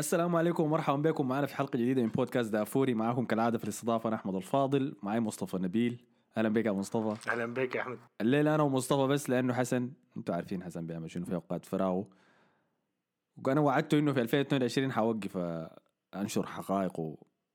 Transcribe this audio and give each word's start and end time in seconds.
السلام 0.00 0.36
عليكم 0.36 0.62
ومرحبا 0.62 0.96
بكم 1.10 1.28
معنا 1.28 1.46
في 1.46 1.56
حلقة 1.56 1.76
جديدة 1.76 2.02
من 2.02 2.08
بودكاست 2.08 2.52
دافوري. 2.52 2.94
معاكم 2.94 3.24
كالعادة 3.24 3.58
في 3.58 3.64
الاستضافة 3.64 4.08
أنا 4.08 4.16
أحمد 4.16 4.34
الفاضل 4.34 4.96
معي 5.02 5.20
مصطفى 5.20 5.56
نبيل. 5.56 6.04
أهلا 6.36 6.48
بك 6.48 6.66
يا 6.66 6.72
مصطفى. 6.72 7.30
أهلا 7.30 7.46
بك 7.54 7.74
يا 7.74 7.80
أحمد. 7.80 7.98
الليلة 8.20 8.54
أنا 8.54 8.62
ومصطفى 8.62 9.06
بس 9.06 9.30
لأنه 9.30 9.54
حسن. 9.54 9.90
أنتم 10.16 10.34
عارفين 10.34 10.62
حسن 10.62 10.86
بيعمل 10.86 11.10
شنو 11.10 11.24
في 11.24 11.34
أوقات 11.34 11.64
فراغه. 11.64 12.08
وأنا 13.46 13.60
وعدته 13.60 13.98
إنه 13.98 14.12
في 14.12 14.20
2022 14.20 14.92
حوقف 14.92 15.36
انشر 16.14 16.46
حقائق 16.46 17.00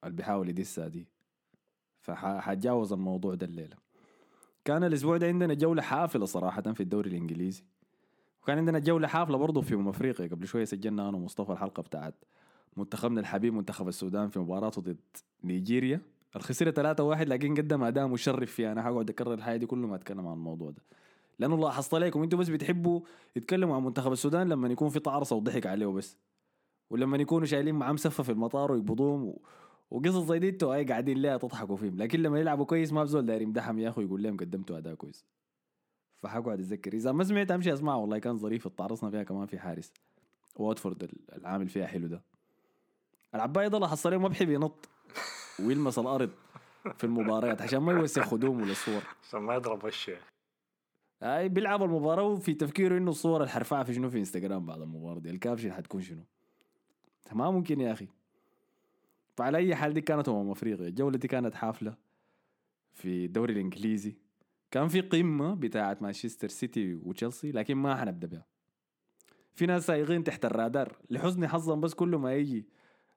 اللي 0.04 0.16
بيحاول 0.16 0.50
يدسها 0.50 0.88
دي 0.88 1.08
فحتجاوز 2.02 2.94
الموضوع 2.94 3.36
ده 3.36 3.46
الليلة. 3.46 3.76
كان 4.66 4.84
الأسبوع 4.84 5.18
ده 5.18 5.28
عندنا 5.28 5.54
جولة 5.54 5.82
حافلة 5.82 6.26
صراحة 6.26 6.62
في 6.62 6.84
الدوري 6.84 7.10
الإنجليزي. 7.10 7.64
وكان 8.44 8.58
عندنا 8.58 8.80
جولة 8.80 9.08
حافلة 9.08 9.38
برضه 9.38 9.62
في 9.62 9.74
أمم 9.76 9.88
أفريقيا. 9.88 10.28
قبل 10.28 10.48
شوية 10.48 10.66
سجلنا 10.66 11.10
أنا 11.10 11.18
ومصطفى 11.18 11.52
الحلقة 11.52 11.84
بتاعت 11.84 12.16
منتخبنا 12.78 13.20
الحبيب 13.20 13.54
منتخب 13.54 13.88
السودان 13.88 14.30
في 14.30 14.40
مباراته 14.40 14.82
ضد 14.82 14.98
نيجيريا. 15.44 16.02
الخسيرة 16.36 16.72
3 16.72 17.04
1 17.04 17.30
لكن 17.30 17.56
قدم 17.56 17.84
أداء 17.84 18.08
مشرف 18.08 18.52
فيها 18.52 18.72
أنا 18.72 18.84
حقعد 18.84 19.10
أكرر 19.10 19.34
الحاجة 19.34 19.58
دي 19.58 19.66
كل 19.66 19.78
ما 19.78 19.96
أتكلم 19.96 20.28
عن 20.28 20.34
الموضوع 20.34 20.72
ده. 20.72 20.82
لأنه 21.40 21.58
لاحظت 21.58 21.94
عليكم. 21.94 22.24
أنتم 22.24 22.38
بس 22.38 22.50
بتحبوا 22.50 23.02
يتكلموا 23.36 23.76
عن 23.76 23.84
منتخب 23.84 24.12
السودان 24.12 24.50
لما 24.50 24.68
يكون 24.68 24.90
في 24.90 25.00
طعرصه 25.00 25.36
وضحك 25.36 25.66
عليه 25.66 25.88
بس 25.88 26.18
ولما 26.90 27.18
يكونوا 27.18 27.46
شايلين 27.46 27.76
معاه 27.76 27.94
مسفه 27.94 28.24
في 28.24 28.32
المطار 28.32 28.72
ويقبضوهم 28.72 29.26
و... 29.26 29.42
وقصص 29.92 30.26
زي 30.26 30.40
دي 30.40 30.50
أنتوا 30.50 30.74
أي 30.76 30.84
قاعدين 30.84 31.18
ليها 31.18 31.38
تضحكوا 31.38 31.76
فيهم. 31.76 31.98
لكن 31.98 32.22
لما 32.22 32.40
يلعبوا 32.40 32.66
كويس 32.66 32.94
ما 32.94 33.04
بزول 33.04 33.26
داير 33.26 33.42
يمدحهم 33.42 33.80
يا 33.80 33.90
اخو 33.90 34.02
يقول 34.02 34.24
لهم 34.24 34.38
قدمتوا 34.38 34.78
أداء 34.78 34.96
كويس. 34.96 35.26
فحقعد 36.18 36.60
أتذكر. 36.60 36.94
إذا 36.94 37.12
ما 37.12 37.24
سمعت 37.24 37.52
امشي 37.52 37.74
اسمعها 37.74 37.96
والله 37.96 38.20
كان 38.20 38.38
ظريف. 38.38 38.68
اتعرصنا 38.68 39.10
فيها 39.10 39.24
كمان 39.24 39.46
في 39.46 39.60
حارس. 39.60 39.94
واتفورد 40.56 41.12
العامل 41.36 41.70
فيها 41.70 41.88
حلو 41.88 42.08
ده. 42.08 42.22
العباية 43.36 43.68
ده 43.68 43.80
لاحظت 43.80 44.08
عليه 44.08 44.18
ما 44.18 44.28
بحب 44.28 44.50
ينط. 44.50 44.90
ويلمس 45.60 46.00
الأرض 46.00 46.30
في 46.98 47.04
المباريات 47.04 47.62
عشان 47.62 47.80
ما 47.80 47.92
يوسخ 47.92 48.24
خدومه 48.24 48.66
للصور. 48.66 49.02
عشان 49.24 49.40
ما 49.40 49.56
يضرب 49.56 49.84
وشه. 49.84 50.18
أي 51.24 51.50
بيلعب 51.50 51.84
المباراة 51.84 52.24
وفي 52.24 52.54
تفكيره 52.54 52.98
إنه 52.98 53.12
الصور 53.12 53.42
اللي 53.42 53.52
حرفعها 53.52 53.84
في 53.84 53.94
شنو؟ 53.94 54.10
في 54.10 54.18
إنستغرام 54.18 54.66
بعد 54.66 54.82
المباراة 54.82 55.20
دي. 55.20 55.30
الكابشن 55.30 55.72
حتكون 55.72 56.02
شنو؟ 56.02 56.24
ما 57.32 57.52
ممكن 57.52 57.82
يا 57.82 57.92
أخي. 57.92 58.08
فعلى 59.38 59.58
أي 59.58 59.76
حال 59.76 59.94
دي 59.94 60.02
كانت 60.02 60.30
أمم 60.30 60.52
أفريقيا. 60.52 60.88
الجولة 60.88 61.18
دي 61.18 61.28
كانت 61.28 61.56
حافلة 61.56 61.96
في 62.94 63.26
الدوري 63.26 63.54
الإنجليزي. 63.54 64.18
كان 64.72 64.88
في 64.88 65.02
قمة 65.02 65.56
بتاعت 65.56 66.02
مانشستر 66.02 66.48
سيتي 66.48 66.96
وتشيلسي 66.96 67.52
لكن 67.52 67.76
ما 67.76 67.96
حنبدأ 67.96 68.28
بها. 68.28 68.46
في 69.54 69.66
ناس 69.66 69.86
سايقين 69.86 70.24
تحت 70.24 70.46
الرادار. 70.46 70.98
لحسن 71.10 71.48
حظهم 71.48 71.82
بس 71.82 71.94
كل 71.94 72.16
ما 72.16 72.34
يجي 72.34 72.66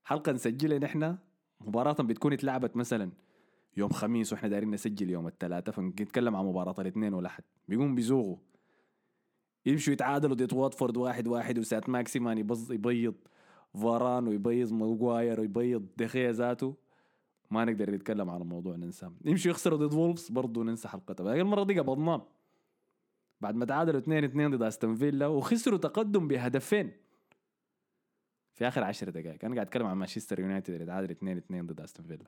حلقة 0.04 0.32
نسجلها 0.32 0.78
نحن 0.78 1.16
مباراة 1.60 1.92
بتكون 1.92 2.32
اتلعبت 2.32 2.76
مثلا 2.76 3.10
يوم 3.76 3.90
خميس 3.90 4.32
وإحنا 4.32 4.48
دايرين 4.48 4.70
نسجل 4.70 5.10
يوم 5.10 5.26
الثلاثاء 5.26 5.74
فنتكلم 5.74 6.36
عن 6.36 6.44
مباراة 6.44 6.74
الاثنين 6.78 7.14
والاحد 7.14 7.44
بيقوم 7.68 7.94
بيزوغوا 7.94 8.36
يمشوا 9.66 9.92
يتعادلوا 9.92 10.34
ضد 10.34 10.52
واتفورد 10.52 10.96
واحد 10.96 11.28
واحد 11.28 11.58
وسات 11.58 11.88
ماكسيمان 11.88 12.38
يبيض 12.70 13.14
فاران 13.74 14.28
ويبيض 14.28 14.72
ماغواير 14.72 15.40
ويبيض 15.40 15.86
دخيا 15.96 16.32
ذاته. 16.32 16.74
ما 17.50 17.64
نقدر 17.64 17.90
نتكلم 17.90 18.30
عن 18.30 18.40
الموضوع 18.40 18.76
ننساه. 18.76 19.12
يمشوا 19.24 19.50
يخسروا 19.50 19.78
ضد 19.78 19.94
وولفز 19.94 20.28
برضه 20.28 20.64
ننسى 20.64 20.88
حلقتها 20.88 21.32
لكن 21.32 21.40
المرة 21.40 21.64
دي 21.64 21.80
قبضناه. 21.80 22.26
بعد 23.40 23.54
ما 23.54 23.64
تعادلوا 23.64 24.00
2 24.00 24.24
2 24.24 24.50
ضد 24.50 24.62
أستون 24.62 24.94
فيلا 24.94 25.26
وخسروا 25.26 25.78
تقدم 25.78 26.28
بهدفين. 26.28 26.92
في 28.58 28.68
آخر 28.68 28.84
10 28.84 29.10
دقائق 29.10 29.44
أنا 29.44 29.54
قاعد 29.54 29.66
أتكلم 29.66 29.86
عن 29.86 29.96
مانشستر 29.96 30.40
يونايتد 30.40 30.74
اللي 30.74 30.86
تعادل 30.86 31.10
2 31.10 31.36
2 31.36 31.66
ضد 31.66 31.80
أستون 31.80 32.06
فيلا. 32.06 32.24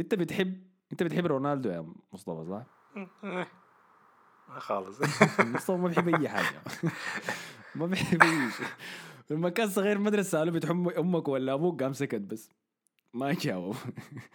أنت 0.00 0.14
بتحب 0.14 0.62
أنت 0.92 1.02
بتحب 1.02 1.26
رونالدو 1.26 1.70
يا 1.70 1.92
مصطفى 2.12 2.44
صح؟ 2.50 2.66
ما 4.48 4.58
خالص. 4.58 5.00
مصطفى 5.40 5.76
ما 5.78 5.88
بيحب 5.88 6.08
أي 6.08 6.28
حاجة. 6.28 6.62
ما 7.74 7.86
بيحب 7.86 8.22
أي 8.22 8.50
شيء. 8.50 8.66
لما 9.30 9.48
كان 9.48 9.68
صغير 9.68 9.98
مدرسة 9.98 10.30
سالوه 10.30 10.54
بتحب 10.54 10.88
أمك 10.88 11.28
ولا 11.28 11.52
أبوك؟ 11.52 11.82
قام 11.82 11.92
سكت 11.92 12.20
بس. 12.20 12.50
ما 13.14 13.32
جاوب. 13.32 13.76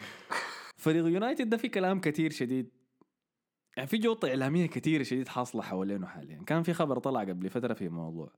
فريق 0.77 1.05
يونايتد 1.05 1.49
ده 1.49 1.57
في 1.57 1.69
كلام 1.69 2.01
كثير 2.01 2.31
شديد. 2.31 2.69
يعني 3.77 3.87
في 3.87 3.97
جوطة 3.97 4.27
إعلامية 4.29 4.65
كثيرة 4.65 5.03
شديد 5.03 5.27
حاصلة 5.27 5.61
حوالينه 5.61 6.07
حاليا. 6.07 6.43
كان 6.47 6.63
في 6.63 6.73
خبر 6.73 6.99
طلع 6.99 7.19
قبل 7.19 7.49
فترة 7.49 7.73
في 7.73 7.89
موضوع. 7.89 8.31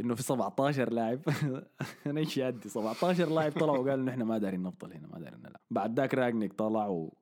إنه 0.00 0.14
في 0.14 0.22
17 0.22 0.92
لاعب. 0.92 1.20
أنا 2.06 2.20
إيش 2.20 2.36
يدي 2.36 2.68
17 2.68 3.28
لاعب 3.28 3.52
طلعوا 3.52 3.78
وقالوا 3.78 3.94
إنه 3.94 4.10
إحنا 4.10 4.24
ما 4.24 4.38
دارين 4.38 4.62
نبطل 4.62 4.92
هنا 4.92 5.08
ما 5.08 5.18
دارين 5.18 5.38
نلعب. 5.38 5.60
بعد 5.70 6.00
ذاك 6.00 6.14
راجنيك 6.14 6.52
طلع 6.52 6.86
و... 6.86 7.14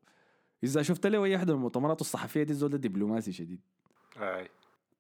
إذا 0.65 0.83
شفت 0.83 1.07
له 1.07 1.25
أي 1.25 1.37
أحد 1.37 1.51
من 1.51 1.57
المؤتمرات 1.57 2.01
الصحفية 2.01 2.43
دي 2.43 2.53
الزول 2.53 2.71
ده 2.71 2.79
دبلوماسي 2.79 3.33
شديد. 3.33 3.61
أي. 4.21 4.49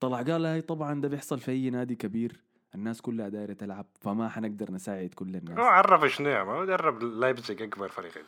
طلع 0.00 0.22
قال 0.22 0.46
هاي 0.46 0.60
طبعا 0.60 1.00
ده 1.00 1.08
بيحصل 1.08 1.40
في 1.40 1.50
أي 1.50 1.70
نادي 1.70 1.94
كبير 1.94 2.44
الناس 2.74 3.00
كلها 3.00 3.28
دايرة 3.28 3.52
تلعب 3.52 3.86
فما 4.00 4.28
حنقدر 4.28 4.72
نساعد 4.72 5.14
كل 5.14 5.34
هو 5.34 5.38
الناس 5.38 5.58
عرف 5.58 6.12
شنو 6.12 6.28
يا 6.28 6.44
man 6.44 6.52
هو 6.52 6.64
درب 6.64 7.02
لايبزيج 7.02 7.62
أكبر 7.62 7.88
فريق 7.88 8.12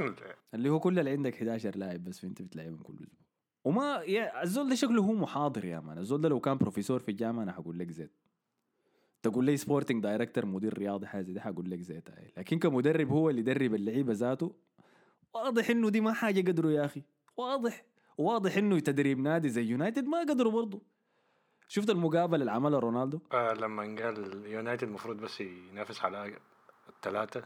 ده؟ 0.00 0.36
اللي 0.54 0.68
هو 0.70 0.80
كل 0.80 0.98
اللي 0.98 1.10
عندك 1.10 1.34
11 1.34 1.76
لاعب 1.76 2.04
بس 2.04 2.24
انت 2.24 2.42
بتلعبهم 2.42 2.82
كل 2.82 2.94
أسبوع. 2.94 3.21
وما 3.64 4.02
يا 4.06 4.42
الزول 4.42 4.68
ده 4.68 4.74
شكله 4.74 5.02
هو 5.02 5.12
محاضر 5.12 5.64
يا 5.64 5.80
man. 5.80 5.98
الزول 5.98 6.20
ده 6.20 6.28
لو 6.28 6.40
كان 6.40 6.58
بروفيسور 6.58 6.98
في 7.00 7.08
الجامعة 7.10 7.42
أنا 7.42 7.52
حقول 7.52 7.78
لك 7.78 7.90
زين. 7.90 8.12
تقول 9.22 9.44
لي 9.44 9.56
sporting 9.56 10.02
director 10.02 10.46
مدير 10.46 10.78
رياضي 10.78 11.06
حاجة 11.06 11.22
زي 11.22 11.32
دي 11.32 11.40
حقول 11.40 11.70
لك 11.70 11.80
زين 11.80 12.10
هاي. 12.10 12.32
لكن 12.36 12.58
كمدرب 12.58 13.08
هو 13.08 13.30
اللي 13.30 13.40
يدرب 13.40 13.74
اللعيبة 13.74 14.12
ذاته 14.12 14.52
واضح 15.34 15.70
إنه 15.70 15.88
دي 15.90 16.00
ما 16.00 16.12
حاجة 16.12 16.40
قدروا 16.50 16.70
يا 16.70 16.84
أخي. 16.84 17.02
واضح. 17.36 17.84
واضح 18.18 18.56
إنه 18.56 18.78
تدريب 18.78 19.18
نادي 19.18 19.48
زي 19.48 19.64
يونايتد 19.64 20.06
ما 20.06 20.20
قدروا 20.20 20.52
برضه. 20.52 20.82
شفت 21.68 21.90
المقابلة 21.90 22.40
اللي 22.40 22.50
عملها 22.52 22.78
رونالدو؟ 22.78 23.20
آه 23.32 23.52
لما 23.52 23.82
قال 23.82 24.32
اليونايتد 24.32 24.88
المفروض 24.88 25.16
بس 25.16 25.40
ينافس 25.40 26.00
على 26.04 26.36
الثلاثة 26.88 27.42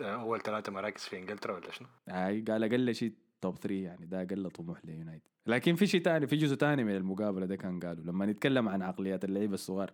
أول 0.00 0.40
ثلاثة 0.40 0.72
مراكز 0.72 1.02
في 1.02 1.18
إنجلترا 1.18 1.54
ولا 1.54 1.70
شنو؟ 1.70 1.88
هاي 2.08 2.40
قال 2.40 2.64
أقل 2.64 2.94
شيء 2.94 3.12
top 3.44 3.58
3 3.58 3.74
يعني 3.74 4.06
ده 4.06 4.22
أقل 4.22 4.50
طموح 4.50 4.84
ليونايتد. 4.84 5.28
لكن 5.46 5.74
في 5.74 5.86
شيء 5.86 6.02
تاني 6.02 6.26
في 6.26 6.36
جزء 6.36 6.54
تاني 6.56 6.84
من 6.84 6.96
المقابلة 6.96 7.46
ده 7.46 7.56
كان 7.56 7.80
قالوا 7.80 8.04
لما 8.04 8.26
نتكلم 8.26 8.68
عن 8.68 8.82
عقليات 8.82 9.24
اللعيبة 9.24 9.54
الصغار. 9.54 9.90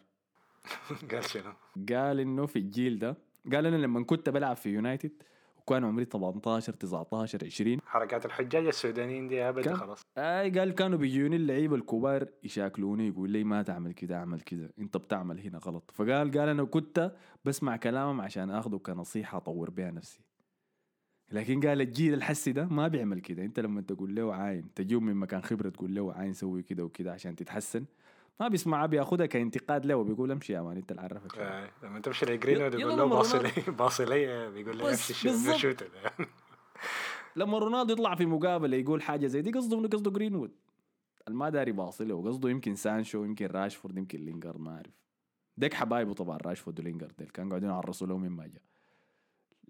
قال 1.12 1.25
شنو؟ 1.25 1.53
قال 1.89 2.21
إنه 2.21 2.47
في 2.47 2.59
الجيل 2.59 2.99
ده 2.99 3.16
قال 3.53 3.66
أنا 3.66 3.77
لما 3.77 4.05
كنت 4.05 4.28
بلعب 4.28 4.56
في 4.56 4.69
يونايتد 4.69 5.22
وكان 5.56 5.84
عمري 5.84 6.05
18 6.05 6.72
19 6.72 7.39
20 7.44 7.78
حركات 7.87 8.27
الحجاج 8.27 8.66
السودانيين 8.66 9.28
دي 9.28 9.43
ابدا؟ 9.43 9.75
خلاص. 9.75 10.03
أي 10.19 10.50
قال 10.50 10.75
كانوا 10.75 10.99
بيجوني 10.99 11.37
اللعيبة 11.37 11.77
الكبار 11.77 12.28
يشاكلوني 12.43 13.09
يقول 13.09 13.31
لي 13.31 13.44
ما 13.44 13.62
تعمل 13.62 13.93
كده 13.93 14.16
اعمل 14.16 14.41
كده 14.41 14.72
انت 14.78 14.97
بتعمل 14.97 15.41
هنا 15.41 15.59
غلط. 15.59 15.91
فقال 15.94 16.31
قال 16.31 16.49
أنا 16.49 16.65
كنت 16.65 17.12
بسمع 17.44 17.77
كلامهم 17.77 18.21
عشان 18.21 18.50
اخذه 18.50 18.77
كنصيحة 18.77 19.39
أطور 19.39 19.71
بها 19.71 19.91
نفسي. 19.91 20.30
لكن 21.33 21.61
قال 21.69 21.81
الجيل 21.81 22.15
الحسي 22.15 22.53
ده 22.53 22.67
ما 22.67 22.89
بيعمل 22.89 23.21
كده. 23.21 23.45
انت 23.45 23.61
لما 23.61 23.81
تقول 23.81 24.15
له 24.15 24.35
عاين 24.35 24.75
تجيب 24.75 25.03
من 25.03 25.15
مكان 25.17 25.43
خبرة 25.43 25.69
تقول 25.69 25.95
له 25.95 26.13
عاين 26.13 26.33
سوي 26.33 26.63
كده 26.63 26.85
وكده 26.85 27.13
عشان 27.13 27.37
تتحسن 27.37 27.85
ما 28.41 28.49
بيسمعها 28.49 28.87
بياخدها 28.87 29.27
كانتقاد 29.27 29.87
له 29.87 29.95
وبيقول 29.95 30.31
امشي 30.31 30.53
يا 30.53 30.63
مان 30.63 30.77
انت 30.77 30.91
اللي 30.91 31.03
عرفك. 31.03 31.39
آه. 31.39 31.71
لما 31.83 32.01
تمشي 32.01 32.27
لجرينوود 32.27 32.75
يلا 32.75 32.83
يقول 32.83 32.99
له 32.99 33.05
باصي 33.09 33.39
لي 33.39 33.73
باصي 33.73 34.05
لي 34.05 34.51
بيقول 34.51 34.79
نفس 34.93 35.11
الشيء 35.11 35.31
بالضبط. 35.31 35.57
shoot 35.56 35.84
لما 37.37 37.59
رونالدو 37.59 37.93
يطلع 37.93 38.15
في 38.15 38.27
مقابلة 38.27 38.77
يقول 38.77 39.03
حاجة 39.03 39.27
زي 39.27 39.43
دي 39.43 39.51
قصده 39.51 39.89
قصده 39.89 40.11
جرينوود. 40.11 40.51
الما 41.29 41.49
داري 41.51 41.73
باصله 41.73 42.15
وقصده 42.15 42.49
يمكن 42.51 42.75
سانشو 42.75 43.25
يمكن 43.25 43.47
راشفورد 43.47 43.99
يمكن 43.99 44.19
لينجارد 44.25 44.61
ما 44.61 44.71
أعرف. 44.77 44.93
ديك 45.57 45.75
حبايبه 45.75 46.15
طبعا 46.15 46.37
راشفورد 46.37 46.81
ولينجارد 46.81 47.13
ديل 47.19 47.29
كانوا 47.29 47.51
قاعدين 47.51 47.69
يعرسوا 47.71 48.07
له 48.07 48.16
مما 48.19 48.47
جاء 48.47 48.63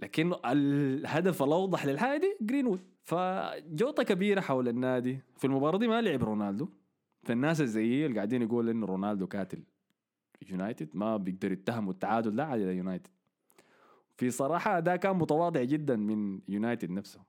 لكن 0.00 0.34
الهدف 0.44 1.42
الأوضح 1.42 1.86
للحاجه 1.86 2.20
دي 2.20 2.36
جرينوود 2.40 2.80
فجوطة 3.02 4.02
كبيرة 4.02 4.40
حول 4.40 4.68
النادي. 4.68 5.18
في 5.38 5.46
المباراة 5.46 5.78
دي 5.78 5.88
ما 5.88 6.00
لعب 6.00 6.24
رونالدو. 6.24 6.68
فالناس 7.22 7.60
الزيي 7.60 8.06
اللي 8.06 8.16
قاعدين 8.16 8.42
يقول 8.42 8.68
إنه 8.68 8.86
رونالدو 8.86 9.26
كاتل 9.26 9.62
يونايتد 10.48 10.88
ما 10.94 11.16
بيقدر 11.16 11.52
يتهموا 11.52 11.92
التعادل 11.92 12.36
ده 12.36 12.44
على 12.44 12.76
يونايتد 12.76 13.10
في 14.16 14.30
صراحة 14.30 14.80
ده 14.80 14.96
كان 14.96 15.16
متواضع 15.16 15.62
جدا 15.62 15.96
من 15.96 16.40
يونايتد 16.48 16.90
نفسه. 16.90 17.20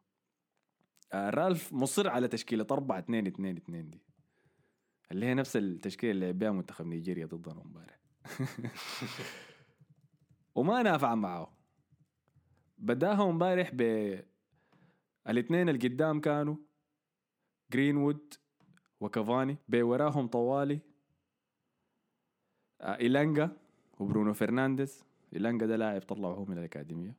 آه، 1.13 1.29
رالف 1.29 1.73
مصر 1.73 2.09
على 2.09 2.27
تشكيلة 2.27 2.67
4 2.71 2.99
2 2.99 3.27
2 3.27 3.57
2 3.57 3.89
دي. 3.89 4.01
اللي 5.11 5.25
هي 5.25 5.33
نفس 5.33 5.57
التشكيلة 5.57 6.11
اللي 6.11 6.25
لعب 6.25 6.39
بها 6.39 6.51
منتخب 6.51 6.87
نيجيريا 6.87 7.25
ضدنا 7.25 7.61
امبارح. 7.61 7.99
وما 10.55 10.83
نافع 10.83 11.15
معه. 11.15 11.60
بدأها 12.81 13.29
امبارح 13.29 13.69
ب 13.73 13.81
الاثنين 15.27 15.69
اللي 15.69 15.87
قدام 15.87 16.19
كانوا 16.21 16.55
جرينوود 17.73 18.33
وكافاني. 18.99 19.57
بوراهم 19.67 20.27
طوالي 20.27 20.79
آه، 22.81 22.97
إيلانجا 22.97 23.49
وبرونو 23.99 24.33
فرنانديز. 24.33 25.03
إلانجا 25.35 25.65
ده 25.65 25.75
لاعب 25.75 26.01
طلعه 26.01 26.29
هو 26.33 26.45
من 26.45 26.57
الأكاديمية. 26.57 27.15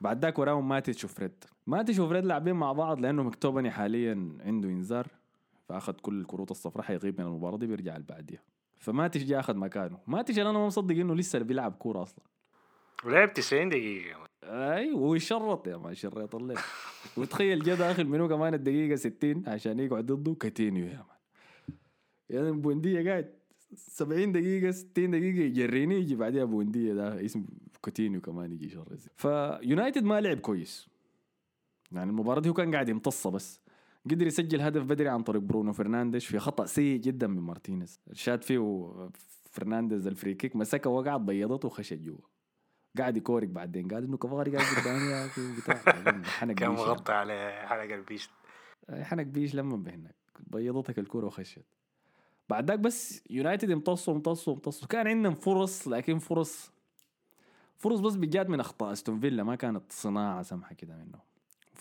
بعد 0.00 0.22
ذاك 0.24 0.38
وراهم 0.38 0.68
ماتيتش 0.68 1.04
وفريد. 1.04 1.44
ماتيتش 1.66 1.98
وفريد 1.98 2.24
لاعبين 2.24 2.54
مع 2.54 2.72
بعض 2.72 3.00
لأنه 3.00 3.22
مكتوميني 3.22 3.70
حاليا 3.70 4.38
عنده 4.40 4.68
إنذار 4.68 5.06
فأخذ 5.68 5.92
كل 5.92 6.20
الكروت 6.20 6.50
الصفراء 6.50 6.84
حيغيب 6.84 7.20
من 7.20 7.26
المباراة 7.26 7.56
دي 7.56 7.66
بيرجع 7.66 7.96
اللي 7.96 8.06
بعديها 8.06 8.42
فماتيتش 8.78 9.24
جاء 9.24 9.40
أخذ 9.40 9.56
مكانه. 9.56 9.98
ماتيتش 10.06 10.38
أنا 10.38 10.52
ما 10.52 10.66
مصدق 10.66 10.94
إنه 10.94 11.14
لسه 11.14 11.38
بيلعب 11.38 11.72
كورة 11.72 12.02
أصلا. 12.02 12.24
ولعب 13.04 13.32
90 13.32 13.68
دقيقة. 13.68 14.31
أي 14.44 14.92
ويشرط 14.92 15.66
يا 15.68 15.76
ما 15.76 15.94
شريط 15.94 16.34
الليل 16.34 16.58
وتخيل 17.16 17.62
جا 17.62 17.74
داخل 17.74 18.04
منو 18.06 18.28
كمان 18.28 18.54
الدقيقة 18.54 18.96
60 18.96 19.42
عشان 19.48 19.78
يقعد 19.80 20.06
ضده 20.06 20.34
كاتينيو 20.34 20.86
يا 20.86 20.96
مان. 20.96 21.76
يعني 22.30 22.52
بوندية 22.52 23.10
قاعد 23.10 23.34
70 23.74 24.32
دقيقة 24.32 24.70
60 24.70 25.10
دقيقة 25.10 25.40
يجريني 25.44 25.94
يجي 25.94 26.16
بعدها 26.16 26.44
بوندية 26.44 26.94
ده 26.94 27.24
اسمه 27.24 27.44
كوتينيو 27.80 28.20
كمان 28.20 28.52
يجي 28.52 28.66
يشرد 28.66 29.00
فيونايتد 29.16 30.04
ما 30.04 30.20
لعب 30.20 30.38
كويس. 30.38 30.88
يعني 31.92 32.10
المباراة 32.10 32.40
دي 32.40 32.48
هو 32.48 32.52
كان 32.52 32.72
قاعد 32.74 32.88
يمتصها 32.88 33.32
بس. 33.32 33.60
قدر 34.10 34.26
يسجل 34.26 34.60
هدف 34.60 34.82
بدري 34.82 35.08
عن 35.08 35.22
طريق 35.22 35.42
برونو 35.42 35.72
فرنانديز 35.72 36.24
في 36.24 36.38
خطأ 36.38 36.66
سيء 36.66 37.00
جدا 37.00 37.26
من 37.26 37.40
مارتينيز. 37.40 38.00
شات 38.12 38.44
فيه 38.44 38.90
فرنانديز 39.50 40.06
ال 40.06 40.12
free 40.12 40.34
kick 40.34 40.56
مسكها 40.56 40.90
وقعت 40.90 41.20
بيضته 41.20 41.66
وخشت 41.66 41.94
جوا 41.98 42.18
قاعد 42.98 43.16
يكورك 43.16 43.48
بعدين 43.48 43.88
قال 43.88 44.04
إنه 44.04 44.16
كفاري 44.16 44.56
قاعد 44.56 44.66
قدامي 44.76 45.10
يا 45.10 45.26
أخي 45.26 45.40
وبتاع. 45.50 46.22
حنق 46.24 46.54
كان. 46.54 46.70
مغطى 46.70 47.12
على 47.12 47.62
حلقة 47.66 47.94
البيش. 47.94 48.30
حنق 48.90 49.22
بيش 49.22 49.54
لما 49.54 49.76
بهناك 49.76 50.14
بيضتك 50.40 50.98
الكورة 50.98 51.26
وخشت. 51.26 51.64
بعد 52.48 52.70
ذاك 52.70 52.78
بس 52.78 53.24
يونايتد 53.30 53.70
امتصوا 53.70 54.14
امتصوا 54.14 54.54
امتصوا. 54.54 54.88
كان 54.88 55.06
عندهم 55.06 55.34
فرص 55.34 55.88
لكن 55.88 56.18
فرص 56.18 56.72
فرص 57.78 58.00
بس 58.00 58.14
بجات 58.14 58.48
من 58.48 58.60
أخطاء 58.60 58.92
أستون 58.92 59.20
فيلا. 59.20 59.42
ما 59.42 59.56
كانت 59.56 59.92
صناعة 59.92 60.42
سمحة 60.42 60.74
كده 60.74 60.94
منهم. 60.96 61.20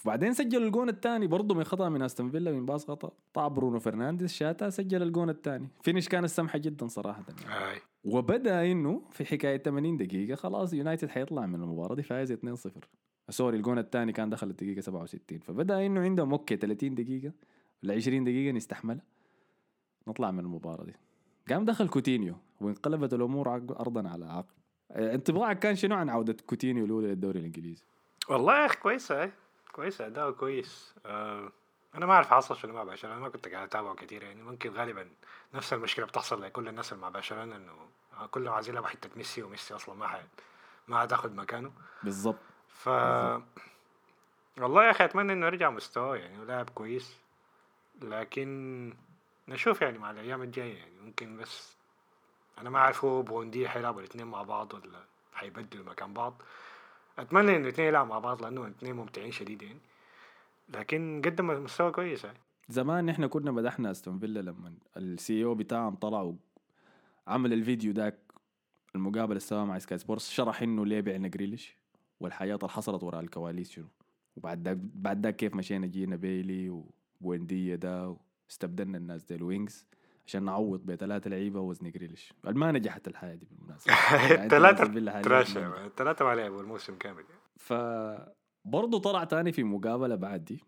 وبعدين 0.05 0.33
سجلوا 0.33 0.65
الجون 0.67 0.89
الثاني 0.89 1.27
برضه 1.27 1.55
من 1.55 1.63
خطأ 1.63 1.89
من 1.89 2.01
أستون 2.01 2.29
فيلا 2.29 2.51
من 2.51 2.65
باص 2.65 2.87
خطأ. 2.87 3.11
طلع 3.33 3.47
برونو 3.47 3.79
فرنانديز 3.79 4.33
شاتا 4.33 4.69
سجل 4.69 5.03
الجون 5.03 5.29
الثاني. 5.29 5.67
finish 5.83 6.09
كانت 6.09 6.25
سمحه 6.25 6.57
جدا 6.57 6.87
صراحة. 6.87 7.23
يعني. 7.49 7.79
وبدأ 8.03 8.71
إنه 8.71 9.01
في 9.11 9.25
حكاية 9.25 9.57
80 9.57 9.97
دقيقة 9.97 10.35
خلاص 10.35 10.73
يونايتد 10.73 11.09
حيطلع 11.09 11.45
من 11.45 11.55
المباراة 11.55 11.95
دي 11.95 12.03
فايز 12.03 12.31
2-0 12.31 12.37
sorry 13.29 13.57
الجون 13.57 13.77
الثاني 13.77 14.11
كان 14.11 14.29
دخل 14.29 14.49
الدقيقة 14.49 14.81
67 14.81 15.39
فبدأ 15.39 15.85
إنه 15.85 16.01
عندهم 16.01 16.31
okay 16.31 16.55
30 16.55 16.95
دقيقة 16.95 17.31
ولا 17.83 17.93
20 17.93 18.23
دقيقة 18.23 18.51
نستحملها 18.51 19.03
نطلع 20.07 20.31
من 20.31 20.39
المباراة 20.39 20.83
دي. 20.83 20.93
قام 21.49 21.65
دخل 21.65 21.87
كوتينيو 21.87 22.35
وانقلبت 22.61 23.13
الأمور 23.13 23.55
راسا 23.55 24.09
على 24.09 24.25
عقب 24.25 24.45
آه، 24.91 25.15
انطباعك 25.15 25.59
كان 25.59 25.75
شنو 25.75 25.95
عن 25.95 26.09
عودة 26.09 26.37
كوتينيو 26.45 26.85
الأولى 26.85 27.07
للدوري 27.07 27.39
الإنجليزي؟ 27.39 27.83
والله 28.29 28.61
يا 28.61 28.65
أخي 28.65 28.77
كويسة 28.79 29.21
هاي 29.21 29.31
كويسة 29.71 30.07
اداؤه 30.07 30.31
كويس. 30.31 30.95
آه 31.05 31.51
أنا 31.95 32.05
ما 32.05 32.13
أعرف 32.13 32.33
حصل 32.33 32.57
شنو 32.57 32.73
مع 32.73 32.83
برشلونة 32.83 33.15
أنا 33.15 33.23
ما 33.23 33.29
كنت 33.29 33.47
قاعد 33.47 33.67
أتابعه 33.67 33.95
كثير 33.95 34.23
يعني. 34.23 34.43
ممكن 34.43 34.73
غالبا 34.73 35.09
نفس 35.53 35.73
المشكلة 35.73 36.05
بتحصل 36.05 36.43
لكل 36.43 36.67
الناس 36.67 36.93
اللي 36.93 37.01
مع 37.01 37.09
برشلونة 37.09 37.55
إنه 37.55 37.73
كلهم 38.31 38.53
عايزين 38.53 38.73
يلعبوا 38.73 38.89
حتة 38.89 39.09
ميسي 39.15 39.43
وميسي 39.43 39.75
أصلا 39.75 39.95
ما 39.95 40.07
حد 40.07 40.27
ما 40.87 41.01
حتاخد 41.01 41.35
مكانه. 41.35 41.71
بالضبط. 42.03 42.39
ف 42.67 42.87
والله 44.57 44.85
يا 44.85 44.91
أخي 44.91 45.05
أتمنى 45.05 45.33
إنه 45.33 45.45
يرجع 45.45 45.69
مستواه 45.69 46.15
يعني 46.15 46.39
ولاعب 46.39 46.69
كويس. 46.69 47.17
لكن 48.01 48.93
نشوف 49.47 49.81
يعني 49.81 49.97
مع 49.97 50.11
الأيام 50.11 50.41
الجاية 50.41 50.77
يعني. 50.77 50.99
ممكن 50.99 51.37
بس 51.37 51.75
أنا 52.57 52.69
ما 52.69 52.79
أعرف 52.79 53.05
هو 53.05 53.21
بوندي 53.21 53.69
حيلعبوا 53.69 53.99
الاثنين 53.99 54.27
مع 54.27 54.43
بعض 54.43 54.73
ولا 54.73 55.05
حيبدلوا 55.33 55.85
مكان 55.85 56.13
بعض. 56.13 56.41
أتمنى 57.21 57.55
إن 57.55 57.61
الاثنين 57.61 57.87
يلعبوا 57.87 58.09
مع 58.09 58.19
بعض 58.19 58.41
لأنه 58.43 58.65
الاثنين 58.65 58.95
ممتعين 58.95 59.31
شديد 59.31 59.61
يعني 59.61 59.79
لكن 60.69 61.21
قدم 61.25 61.63
مستوى 61.63 61.91
كويس 61.91 62.23
يعني. 62.23 62.37
زمان 62.69 63.09
إحنا 63.09 63.27
كنا 63.27 63.51
مدحنا 63.51 63.91
أستون 63.91 64.19
فيلا 64.19 64.39
لما 64.39 64.73
ال 64.97 65.43
CEO 65.43 65.55
بتاعهم 65.55 65.95
طلع 65.95 66.33
وعمل 67.27 67.53
الفيديو 67.53 67.93
داك 67.93 68.19
المقابله 68.95 69.25
اللي 69.25 69.39
سواها 69.39 69.65
مع 69.65 69.79
سكاي 69.79 69.97
سبورتس 69.97 70.29
شرح 70.29 70.61
إنه 70.61 70.85
ليه 70.85 71.01
بعنا 71.01 71.27
جريليش 71.27 71.77
والحياة 72.19 72.55
اللي 72.55 72.69
حصلت 72.69 73.03
وراء 73.03 73.21
الكواليس 73.21 73.71
شنو. 73.71 73.87
وبعد 74.35 74.63
داك 74.63 74.77
بعد 74.77 75.21
داك 75.21 75.35
كيف 75.35 75.55
مشينا 75.55 75.87
جبنا 75.87 76.15
بيلي 76.15 76.69
وبوينديا 77.21 77.75
ده 77.75 78.15
واستبدلنا 78.47 78.97
الناس 78.97 79.23
دي 79.23 79.35
ال 79.35 79.44
wings 79.44 79.87
عشان 80.31 80.43
نعوض 80.43 80.85
بثلاثة 80.85 81.29
لعيبة 81.29 81.59
وزن 81.59 81.91
جريليش. 81.91 82.33
ما 82.43 82.71
نجحت 82.71 83.07
الحياة 83.07 83.35
دي 83.35 83.45
بالمناسبة. 83.51 83.93
يعني 84.11 84.33
أنت 84.33 84.53
الثلاثة 84.53 84.83
أستون 84.83 84.93
فيلا 84.93 85.11
حالياً 85.11 85.89
trash 85.89 86.21
ما 86.21 86.35
لعبوا 86.35 86.61
الموسم 86.61 86.95
كامل 86.95 87.23
يعني. 87.29 87.41
ف 87.57 87.73
برضه 88.65 88.99
طلع 88.99 89.23
تاني 89.23 89.51
في 89.51 89.63
مقابلة 89.63 90.15
بعد 90.15 90.45
دي. 90.45 90.63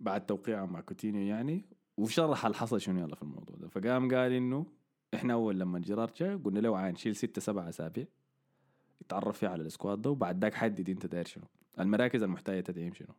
بعد 0.00 0.26
توقيعه 0.26 0.66
مع 0.66 0.80
كوتينيو 0.80 1.26
يعني 1.26 1.64
وشرح 1.96 2.46
اللي 2.46 2.56
حصل 2.56 2.80
شنو 2.80 3.00
يلا 3.00 3.14
في 3.14 3.22
الموضوع 3.22 3.56
ده. 3.56 3.68
فقام 3.68 4.14
قال 4.14 4.32
إنه 4.32 4.66
إحنا 5.14 5.32
أول 5.32 5.60
لما 5.60 5.78
جيرارد 5.78 6.14
جاء 6.14 6.36
قلنا 6.36 6.58
له 6.58 6.78
عاين 6.78 6.96
شيل 6.96 7.16
ستة 7.16 7.40
سبعة 7.40 7.68
أسابيع. 7.68 8.06
يتعرف 9.00 9.38
فيها 9.38 9.48
على 9.48 9.62
ال 9.62 9.69
squad 9.69 10.02
ده 10.02 10.10
وبعد 10.10 10.42
ذاك 10.42 10.54
حدد 10.54 10.90
أنت 10.90 11.06
داير 11.06 11.26
شنو. 11.26 11.44
المراكز 11.78 12.22
المحتاجة 12.22 12.60
تدعيم 12.60 12.94
شنو. 12.94 13.14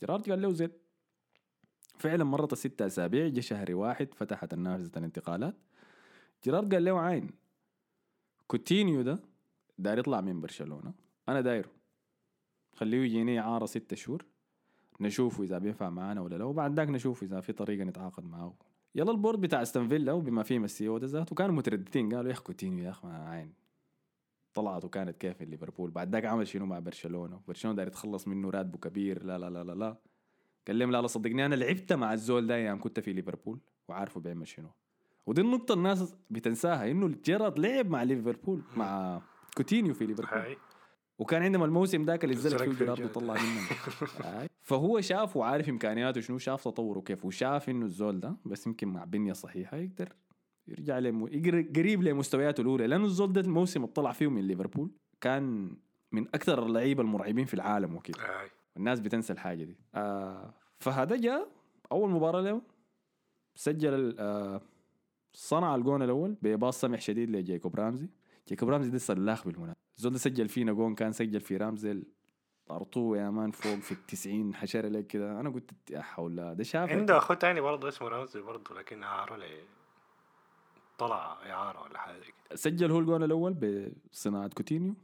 جيرارد 0.00 0.30
قال 0.30 0.42
له 0.42 0.52
زين. 0.52 0.70
فعلا 2.02 2.24
مرت 2.24 2.52
الستة 2.52 2.86
أسابيع 2.86 3.28
جا 3.28 3.40
شهر 3.40 3.74
واحد 3.74 4.14
فتحت 4.14 4.52
النافذه 4.52 4.98
الانتقالات. 4.98 5.54
جيرارد 6.44 6.74
قال 6.74 6.84
له 6.84 7.00
عاين. 7.00 7.30
كوتينيو 8.46 9.02
ده 9.02 9.18
داير 9.78 9.98
يطلع 9.98 10.20
من 10.20 10.40
برشلونة. 10.40 10.94
أنا 11.28 11.40
دايره. 11.40 11.70
خليه 12.74 12.98
يجيني 12.98 13.40
اعاره 13.40 13.66
ستة 13.66 13.96
شهور. 13.96 14.24
نشوفه 15.00 15.42
إذا 15.42 15.58
بينفع 15.58 15.90
معانا 15.90 16.20
ولا 16.20 16.36
لا 16.36 16.44
وبعد 16.44 16.74
ذاك 16.74 16.88
نشوف 16.88 17.22
إذا 17.22 17.40
في 17.40 17.52
طريقة 17.52 17.84
نتعاقد 17.84 18.24
معاه 18.24 18.54
يلا 18.94 19.10
ال 19.10 19.15
board 19.15 19.40
بتاع 19.40 19.62
أستون 19.62 19.88
فيلا 19.88 20.12
وبما 20.12 20.42
فيه 20.42 20.58
ال 20.58 20.88
CEO 20.88 20.98
ده 20.98 21.06
ذاته 21.06 21.34
كانوا 21.36 21.54
مترددين. 21.54 22.14
قالوا 22.14 22.28
يا 22.28 22.32
أخي 22.32 22.42
كوتينيو 22.42 22.84
يا 22.84 22.94
man 23.04 23.28
عاين. 23.28 23.52
طلعت 24.54 24.84
وكانت 24.84 25.16
كيف 25.16 25.42
ليفربول. 25.42 25.90
بعد 25.90 26.12
ذاك 26.12 26.24
عمل 26.24 26.48
شنو 26.48 26.66
مع 26.66 26.78
برشلونة؟ 26.78 27.40
برشلونة 27.48 27.76
داير 27.76 27.88
يتخلص 27.88 28.28
منه 28.28 28.50
راتبه 28.50 28.78
كبير. 28.78 29.24
لا 29.24 29.38
لا 29.38 29.50
لا 29.50 29.64
لا 29.64 29.72
لا. 29.72 29.96
قال 30.68 30.78
لهم 30.78 30.90
لا 30.90 31.00
لا 31.00 31.06
صدقني 31.06 31.46
أنا 31.46 31.54
لعبت 31.54 31.92
مع 31.92 32.12
الزول 32.12 32.46
ده 32.46 32.54
أيام 32.54 32.80
كنت 32.80 33.00
في 33.00 33.12
ليفربول 33.12 33.58
وعارفه 33.88 34.20
بيعمل 34.20 34.48
شنو. 34.48 34.68
ودي 35.26 35.40
النقطة 35.40 35.72
الناس 35.74 36.14
بتنساها 36.30 36.90
إنه 36.90 37.08
جيرارد 37.24 37.58
لعب 37.58 37.90
مع 37.90 38.02
ليفربول 38.02 38.62
مع 38.76 39.20
كوتينيو 39.56 39.94
في 39.94 40.06
ليفربول. 40.06 40.56
وكان 41.18 41.42
عندهم 41.42 41.64
الموسم 41.64 42.04
ذاك 42.04 42.24
اللي 42.24 42.36
زلك 42.36 42.62
فيه 42.62 42.70
في 42.70 42.78
جيرارد. 42.78 43.02
وطلع 43.02 43.34
منهم. 43.34 43.66
آي. 44.40 44.48
فهو 44.62 45.00
شاف 45.00 45.36
وعارف 45.36 45.68
إمكانياته 45.68 46.20
شنو 46.20 46.38
شاف 46.38 46.64
تطوره 46.64 47.00
كيف 47.00 47.24
وشاف 47.24 47.68
إنه 47.68 47.86
الزول 47.86 48.20
ده 48.20 48.36
بس 48.44 48.66
يمكن 48.66 48.88
مع 48.88 49.04
بنية 49.04 49.32
صحيحة 49.32 49.76
يقدر 49.76 50.12
يرجع 50.68 50.98
لم... 50.98 51.26
قريب 51.76 52.02
لمستوياته 52.02 52.60
الأولى. 52.60 52.86
لأنه 52.86 53.04
الزول 53.04 53.32
ده 53.32 53.40
الموسم 53.40 53.80
اللي 53.80 53.92
طلع 53.92 54.12
فيه 54.12 54.30
من 54.30 54.46
ليفربول 54.46 54.90
كان 55.20 55.76
من 56.12 56.28
أكثر 56.28 56.66
اللعيبة 56.66 57.02
المرعبين 57.02 57.44
في 57.44 57.54
العالم 57.54 57.96
وكده. 57.96 58.18
هاي 58.72 58.78
الناس 58.78 59.00
بتنسى 59.00 59.32
الحاجة 59.32 59.64
دي. 59.64 59.76
آه 59.94 60.54
فهذا 60.80 61.16
جاء 61.16 61.48
أول 61.92 62.10
مباراة 62.10 62.40
له 62.40 62.62
سجل 63.54 64.16
آه 64.18 64.60
صنع 65.32 65.74
الجون 65.74 66.02
الأول 66.02 66.36
بباص 66.42 66.80
سمح 66.80 67.00
شديد 67.00 67.30
لجايكوب 67.30 67.76
رامزي. 67.76 68.08
جايكوب 68.48 68.68
رامزي 68.68 68.90
ده 68.90 68.98
سلاخ 68.98 69.44
بالمناسبة. 69.44 69.82
ده 70.02 70.18
سجل 70.18 70.48
فينا 70.48 70.72
جون 70.72 70.94
كان 70.94 71.12
سجل 71.12 71.40
في 71.40 71.56
رامزي 71.56 72.02
طرطوه 72.66 73.18
يا 73.18 73.30
man 73.30 73.50
فوق 73.50 73.78
في 73.78 73.92
التسعين 73.92 74.54
حشر 74.54 74.86
لك 74.86 75.06
كده. 75.06 75.40
أنا 75.40 75.50
قلت 75.50 75.70
يا 75.90 76.00
حول 76.00 76.54
ده 76.54 76.64
شاف 76.64 76.90
عنده 76.90 77.18
أخو 77.18 77.34
تاني 77.34 77.60
برضه 77.60 77.88
اسمه 77.88 78.08
رمزي 78.08 78.40
برضه 78.40 78.74
لكن 78.74 79.02
إعارة 79.02 79.36
لي 79.36 79.60
طلع 80.98 81.50
إعارة 81.50 81.82
ولا 81.82 81.98
حاجة 81.98 82.20
كده. 82.20 82.56
سجل 82.56 82.90
هو 82.90 82.98
الجون 82.98 83.22
الأول 83.22 83.54
بصناعة 84.12 84.48
كوتينيو. 84.48 84.94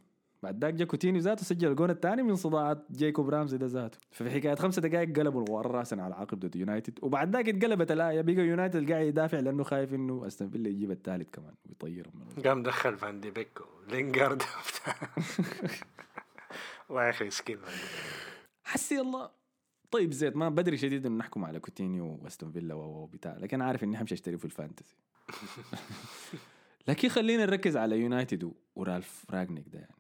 بعد 0.42 0.64
ذاك 0.64 0.75
جا 0.75 0.85
كوتينيو 0.85 1.21
ذاته 1.23 1.45
سجل 1.45 1.71
الجون 1.71 1.90
الثاني 1.90 2.23
من 2.23 2.35
صناعه 2.37 2.83
جايكوب 2.90 3.28
رامزي 3.28 3.59
ده 3.59 3.66
ذاته. 3.66 3.99
ففي 4.11 4.30
حكاية 4.30 4.54
خمسة 4.54 4.83
دقائق 4.83 5.18
قلبوا 5.18 5.42
الغوار 5.42 5.71
راسا 5.71 5.95
على 5.95 6.14
عقب 6.14 6.38
ضد 6.40 6.57
يونايتد. 6.57 6.99
وبعد 7.02 7.37
ذاك 7.37 7.49
اتقلبت 7.49 7.90
الآية 7.90 8.21
بقى 8.21 8.35
يونايتد 8.35 8.92
قاعد 8.92 9.07
يدافع 9.07 9.40
لأنه 9.40 9.62
خايف 9.62 9.95
إنه 9.95 10.26
أستون 10.26 10.50
فيلا 10.50 10.68
يجيب 10.68 10.90
الثالث 10.90 11.30
كمان 11.30 11.54
ويطيرهم 11.66 12.12
من 12.37 12.42
قام 12.42 12.62
دخل 12.62 12.99
فان 12.99 13.21
دي 13.21 13.30
بيك 13.30 13.59
ولينجارد 13.88 14.42
الله 16.90 17.04
يا 17.04 17.11
أخي 17.11 17.25
مسكين. 17.25 17.59
حسي 18.64 18.95
يلا 18.95 19.30
طيب 19.90 20.12
زيت 20.12 20.37
ما 20.37 20.49
بدري 20.49 20.76
شديد 20.76 21.07
إنه 21.07 21.16
نحكم 21.16 21.45
على 21.45 21.61
كوتينيو 21.61 22.18
وأستون 22.23 22.50
فيلا 22.52 22.75
وبتاع 22.75 23.37
لكن 23.37 23.62
عارف 23.62 23.85
إني 23.85 23.97
حمشي 23.97 24.14
أشتري 24.14 24.38
في 24.38 24.45
ال 24.45 24.51
fantasy 24.51 24.97
لكن 26.88 27.09
خلينا 27.09 27.47
نركز 27.47 27.76
على 27.76 27.99
يونايتد 28.00 28.52
ورالف 28.76 29.25
راجنيك 29.30 29.68
ده 29.68 29.78
يعني. 29.78 29.98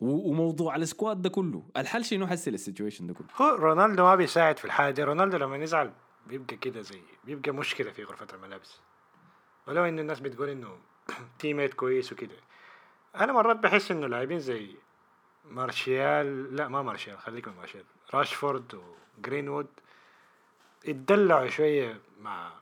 وموضوع 0.00 0.76
ال 0.76 0.84
squad 0.84 1.22
ده 1.22 1.28
كله. 1.28 1.62
الحل 1.76 2.04
شنو 2.04 2.26
حسي 2.26 2.50
لل 2.50 2.60
situation 2.60 3.06
ده 3.06 3.14
كله؟ 3.14 3.26
هو 3.36 3.54
رونالدو 3.54 4.04
ما 4.04 4.14
بيساعد 4.14 4.58
في 4.58 4.64
الحاجة. 4.64 4.94
دي 4.94 5.02
رونالدو 5.02 5.36
لما 5.36 5.56
يزعل 5.56 5.92
بيبقى 6.26 6.56
كده 6.56 6.80
زي 6.80 7.00
بيبقى 7.24 7.50
مشكلة 7.52 7.90
في 7.90 8.04
غرفة 8.04 8.26
الملابس. 8.34 8.80
ولو 9.66 9.84
إن 9.84 9.98
الناس 9.98 10.20
بتقول 10.20 10.48
إنه 10.48 10.78
teammate 11.38 11.74
كويس 11.74 12.12
وكده. 12.12 12.36
أنا 13.16 13.32
مرات 13.32 13.56
بحس 13.56 13.90
إنه 13.90 14.06
لاعبين 14.06 14.38
زي 14.38 14.70
مارشيال 15.50 16.56
لا 16.56 16.68
ما 16.68 16.82
مارشيال 16.82 17.18
خليك 17.18 17.48
من 17.48 17.54
مارشيال 17.56 17.84
راشفورد 18.14 18.80
وجرينوود 19.18 19.66
اتدلعوا 20.88 21.48
شوية 21.48 22.00
مع 22.20 22.52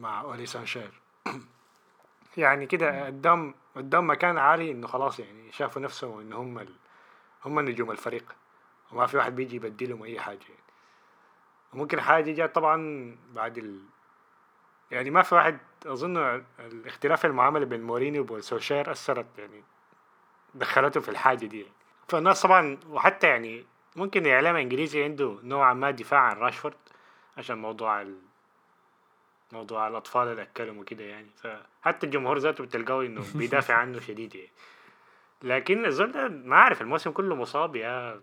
مع 0.00 0.20
أولي 0.20 0.46
سولشير. 0.46 1.00
يعني 2.36 2.66
كده 2.66 3.06
قدام 3.06 3.54
قدام 3.78 4.10
مكان 4.10 4.38
عالي 4.38 4.70
إنه 4.70 4.86
خلاص 4.86 5.20
يعني 5.20 5.52
شافوا 5.52 5.82
نفسهم 5.82 6.20
إن 6.20 6.32
هم 6.32 6.58
ال... 6.58 6.74
هم 7.44 7.60
نجوم 7.60 7.90
الفريق 7.90 8.34
وما 8.92 9.06
في 9.06 9.16
واحد 9.16 9.36
بيجي 9.36 9.56
يبدلهم 9.56 10.02
أي 10.02 10.20
حاجة 10.20 10.38
يعني 10.48 10.62
ممكن 11.72 12.00
حاجة 12.00 12.32
جات 12.32 12.54
طبعا 12.54 13.16
بعد 13.32 13.58
ال... 13.58 13.80
يعني 14.90 15.10
ما 15.10 15.22
في 15.22 15.34
واحد 15.34 15.58
أظن 15.86 16.16
الاختلاف 16.58 17.26
المعاملة 17.26 17.64
بين 17.64 17.82
مورينيو 17.82 18.26
وسوشير 18.30 18.90
أثرت 18.90 19.26
يعني 19.38 19.62
دخلته 20.54 21.00
في 21.00 21.08
الحاجة 21.08 21.46
دي 21.46 21.60
يعني. 21.60 21.72
فالناس 22.08 22.42
طبعا 22.42 22.78
وحتى 22.90 23.26
يعني 23.26 23.66
ممكن 23.96 24.26
الإعلام 24.26 24.56
الإنجليزي 24.56 25.04
عنده 25.04 25.38
نوعا 25.42 25.74
ما 25.74 25.90
دفاع 25.90 26.20
عن 26.20 26.36
راشفورد 26.36 26.76
عشان 27.38 27.58
موضوع 27.58 28.02
ال... 28.02 28.27
موضوع 29.52 29.88
الأطفال 29.88 30.28
اللي 30.28 30.42
اكلهم 30.42 30.78
وكده 30.78 31.04
يعني 31.04 31.28
فحتى 31.36 32.06
الجمهور 32.06 32.38
ذاته 32.38 32.64
بتلقاه 32.64 33.02
إنه 33.02 33.24
بيدافع 33.38 33.74
عنه 33.74 34.00
شديد 34.00 34.34
يعني 34.34 34.50
لكن 35.42 35.86
الزول 35.86 36.12
ده 36.12 36.28
ما 36.28 36.56
عارف 36.56 36.82
الموسم 36.82 37.10
كله 37.10 37.34
مصاب 37.34 37.76
يا 37.76 38.20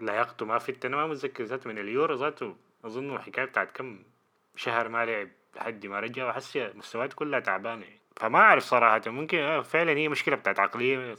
لياقته 0.00 0.46
ما 0.46 0.58
fit 0.58 0.84
أنا 0.84 0.96
ما 0.96 1.06
متذكر 1.06 1.44
ذاته 1.44 1.70
من 1.70 1.78
اليورو 1.78 2.14
ذاته 2.14 2.56
أظن 2.84 3.18
حكايه 3.18 3.44
بتاعت 3.44 3.76
كم 3.76 3.98
شهر 4.56 4.88
ما 4.88 5.04
لعب 5.04 5.28
لحد 5.56 5.86
ما 5.86 6.00
رجع 6.00 6.28
وحس 6.28 6.56
مستويات 6.56 7.12
كلها 7.12 7.40
تعبانة 7.40 7.84
يعني. 7.84 8.00
فما 8.16 8.38
أعرف 8.38 8.64
صراحة 8.64 9.02
ممكن 9.06 9.62
فعلا 9.62 9.92
هي 9.92 10.08
مشكلة 10.08 10.36
بتاعت 10.36 10.60
عقلية 10.60 11.16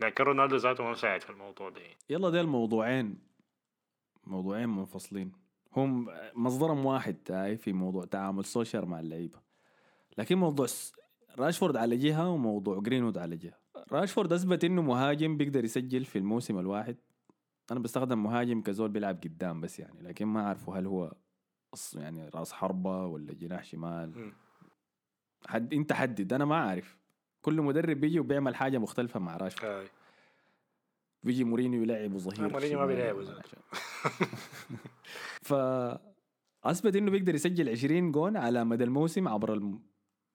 لكن 0.00 0.24
رونالدو 0.24 0.56
ذاته 0.56 0.84
ما 0.84 0.90
مساعد 0.90 1.22
في 1.22 1.30
الموضوع 1.30 1.68
ده 1.68 1.80
يعني. 1.80 1.96
يلا 2.10 2.30
ده 2.30 2.40
الموضوعين 2.40 3.18
موضوعين 4.26 4.68
منفصلين 4.68 5.32
هم 5.76 6.08
مصدرهم 6.34 6.86
واحد 6.86 7.14
تاي 7.14 7.56
في 7.56 7.72
موضوع 7.72 8.04
تعامل 8.04 8.44
سولشار 8.44 8.86
مع 8.86 9.00
اللعيبة. 9.00 9.38
لكن 10.18 10.38
موضوع 10.38 10.66
راشفورد 11.38 11.76
على 11.76 11.96
جهة 11.96 12.30
وموضوع 12.30 12.80
جرينوود 12.80 13.18
على 13.18 13.36
جهة. 13.36 13.58
راشفورد 13.92 14.32
أثبت 14.32 14.64
إنه 14.64 14.82
مهاجم 14.82 15.36
بيقدر 15.36 15.64
يسجل 15.64 16.04
في 16.04 16.18
الموسم 16.18 16.58
الواحد. 16.58 16.96
أنا 17.70 17.80
بستخدم 17.80 18.22
مهاجم 18.22 18.62
كزول 18.62 18.88
بيلعب 18.88 19.20
قدام 19.24 19.60
بس 19.60 19.78
يعني 19.78 20.02
لكن 20.02 20.26
ما 20.26 20.46
اعرفه 20.46 20.78
هل 20.78 20.86
هو 20.86 21.14
يعني 21.94 22.28
راس 22.28 22.52
حربة 22.52 23.06
ولا 23.06 23.32
جناح 23.34 23.64
شمال. 23.64 24.32
حد 25.46 25.74
إنت 25.74 25.92
حدد 25.92 26.32
أنا 26.32 26.44
ما 26.44 26.56
عارف 26.56 26.98
كل 27.42 27.62
مدرب 27.62 28.00
بيجي 28.00 28.20
وبيعمل 28.20 28.54
حاجة 28.54 28.78
مختلفة 28.78 29.20
مع 29.20 29.36
راشفورد. 29.36 29.88
بيجي 31.22 31.44
مورينيو 31.44 31.82
يلعب 31.82 32.18
ظهير 32.18 32.52
مورينيو 32.52 32.78
ما 32.78 32.86
بيلعب 32.86 33.16
ف 35.52 35.54
اثبت 36.64 36.96
إنه 36.96 37.10
بيقدر 37.10 37.34
يسجل 37.34 37.68
20 37.68 38.12
جون 38.12 38.36
على 38.36 38.64
مدى 38.64 38.84
الموسم 38.84 39.28
عبر 39.28 39.54
الم... 39.54 39.82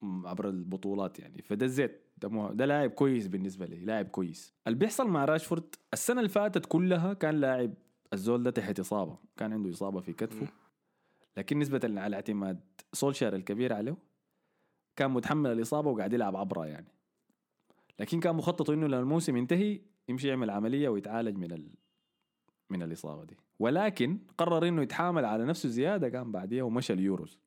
عبر 0.04 0.50
البطولات 0.50 1.20
يعني. 1.20 1.42
فده 1.42 1.66
الزيت. 1.66 2.04
ده, 2.18 2.30
مو... 2.30 2.54
ده 2.54 2.66
لاعب 2.66 2.90
كويس 2.90 3.28
بالنسبة 3.28 3.66
لي 3.66 3.86
لاعب 3.86 4.06
كويس. 4.06 4.54
اللي 4.68 4.80
بيحصل 4.80 5.08
مع 5.08 5.26
راشفورد 5.26 5.76
السنة 5.94 6.20
اللي 6.20 6.30
فاتت 6.30 6.66
كلها 6.66 7.14
كان 7.14 7.36
لاعب 7.36 7.74
الزول 8.14 8.44
ده 8.44 8.52
تحت 8.52 8.80
إصابة. 8.80 9.18
كان 9.38 9.54
عنده 9.54 9.70
إصابة 9.70 10.02
في 10.02 10.14
كتفه. 10.14 10.48
لكن 11.38 11.60
نسبة 11.60 11.82
على 12.02 12.16
اعتماد 12.16 12.60
سولشار 12.94 13.36
الكبير 13.36 13.74
عليه 13.74 13.98
كان 14.96 15.12
متحمل 15.12 15.52
الإصابة 15.52 15.90
وقاعد 15.90 16.14
يلعب 16.14 16.36
عبره 16.36 16.66
يعني. 16.66 16.88
لكن 18.00 18.20
كان 18.20 18.36
مخطط 18.36 18.70
إنه 18.70 18.88
لما 18.88 19.00
الموسم 19.00 19.38
ينتهي 19.38 19.82
يمشي 20.10 20.28
يعمل 20.28 20.50
عملية 20.50 20.90
ويتعالج 20.90 21.38
من 21.38 21.52
ال... 21.52 21.70
من 22.70 22.84
الإصابة 22.84 23.24
دي. 23.26 23.38
ولكن 23.60 24.20
قرر 24.38 24.68
إنه 24.68 24.82
يتحامل 24.82 25.26
على 25.26 25.46
نفسه 25.46 25.70
زياده 25.70 26.18
قام 26.18 26.32
بعديها 26.32 26.64
ومشى 26.64 26.94
اليوروز. 26.94 27.40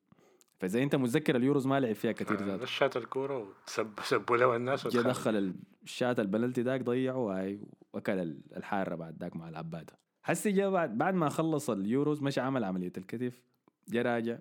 فاذا 0.59 0.83
أنت 0.83 0.95
متذكر 0.95 1.35
اليوروز 1.35 1.67
ما 1.67 1.79
لعب 1.79 1.95
فيها 1.95 2.11
كثير 2.11 2.43
ذاته 2.45 2.65
شات 2.65 2.97
الكورة 2.97 3.47
وسب 3.67 3.99
سبوا 4.03 4.37
له 4.37 4.55
الناس 4.55 4.87
جا 4.87 5.01
دخل 5.01 5.53
الشات 5.83 6.19
البنالتي 6.19 6.61
ذاك 6.61 6.81
ضيعه 6.81 7.17
وهاي 7.17 7.61
وأكل 7.93 8.19
الحارة 8.57 8.95
بعد 8.95 9.17
ذاك 9.19 9.35
مع 9.35 9.49
العباده 9.49 9.93
حسي 10.23 10.51
جا 10.51 10.69
بعد 10.69 10.97
بعد 10.97 11.13
ما 11.13 11.29
خلص 11.29 11.69
اليوروز 11.69 12.21
مشى 12.21 12.41
عمل 12.41 12.63
عملية 12.63 12.91
الكتف 12.97 13.43
جا 13.89 14.01
راجع. 14.01 14.37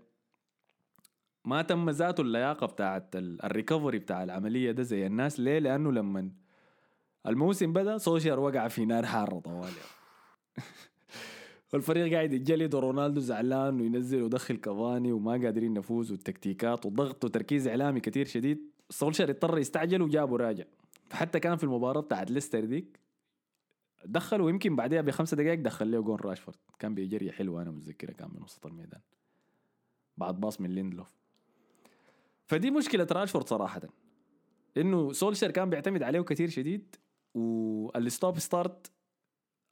ما 1.45 1.63
تم 1.63 1.91
ذاته 1.91 2.21
اللياقة 2.21 2.67
بتاعت 2.67 3.11
ال 3.17 3.26
recovery 3.26 3.99
بتاع 3.99 4.23
العملية 4.25 4.71
ده 4.71 4.83
زي 4.83 5.07
الناس 5.07 5.41
ليه؟ 5.41 5.59
لأنه 5.59 5.93
لما 5.93 6.31
الموسم 7.27 7.73
بدأ 7.73 7.99
سولشار 7.99 8.39
وقع 8.39 8.69
في 8.69 8.85
نار 8.85 9.07
حارة 9.07 9.41
طوالي. 9.41 10.00
والفريق 11.73 12.13
قاعد 12.13 12.33
يتجلد 12.33 12.75
ورونالدو 12.75 13.21
زعلان 13.21 13.81
وينزل 13.81 14.23
ويدخل 14.23 14.57
كافاني 14.57 15.13
وما 15.13 15.33
قادرين 15.33 15.75
نفوز 15.75 16.11
والتكتيكات 16.11 16.87
وضغط 16.87 17.25
وتركيز 17.25 17.69
إعلامي 17.69 18.01
كتير 18.01 18.27
شديد. 18.27 18.71
سولشر 18.91 19.31
اضطر 19.31 19.59
يستعجل 19.59 20.03
وجابه 20.03 20.37
راجع. 20.37 20.65
فحتى 21.09 21.41
كان 21.41 21.57
في 21.57 21.65
المباراة 21.65 22.01
بتاعت 22.01 22.31
ليستر 22.31 22.65
ديك 22.65 23.01
دخل 24.05 24.41
ويمكن 24.41 24.77
بعدها 24.77 25.01
بخمسة 25.01 25.37
دقائق 25.37 25.61
دخل 25.61 25.91
له 25.91 26.01
جون 26.01 26.19
راشفورد. 26.21 26.59
كان 26.79 26.95
بيجري 26.95 27.33
حلو 27.33 27.61
أنا 27.61 27.71
متذكره 27.71 28.13
كان 28.13 28.31
من 28.35 28.43
وسط 28.43 28.67
الميدان. 28.67 29.01
بعد 30.17 30.41
باص 30.41 30.61
من 30.61 30.71
ليندلوف. 30.71 31.15
فدي 32.47 32.71
مشكلة 32.71 33.07
راشفورد 33.13 33.49
صراحة. 33.49 33.81
إنه 34.77 35.13
سولشر 35.13 35.51
كان 35.51 35.71
بيعتمد 35.71 36.03
عليه 36.03 36.21
كثير 36.21 36.49
شديد 36.49 36.97
وال 37.35 37.70
stop 37.70 38.39
start 38.39 38.91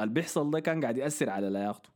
اللي 0.01 0.15
بيحصل 0.15 0.51
ده 0.51 0.61
كان 0.61 0.81
قاعد 0.83 0.97
يأثر 0.97 1.31
على 1.31 1.51
لياقته. 1.51 1.91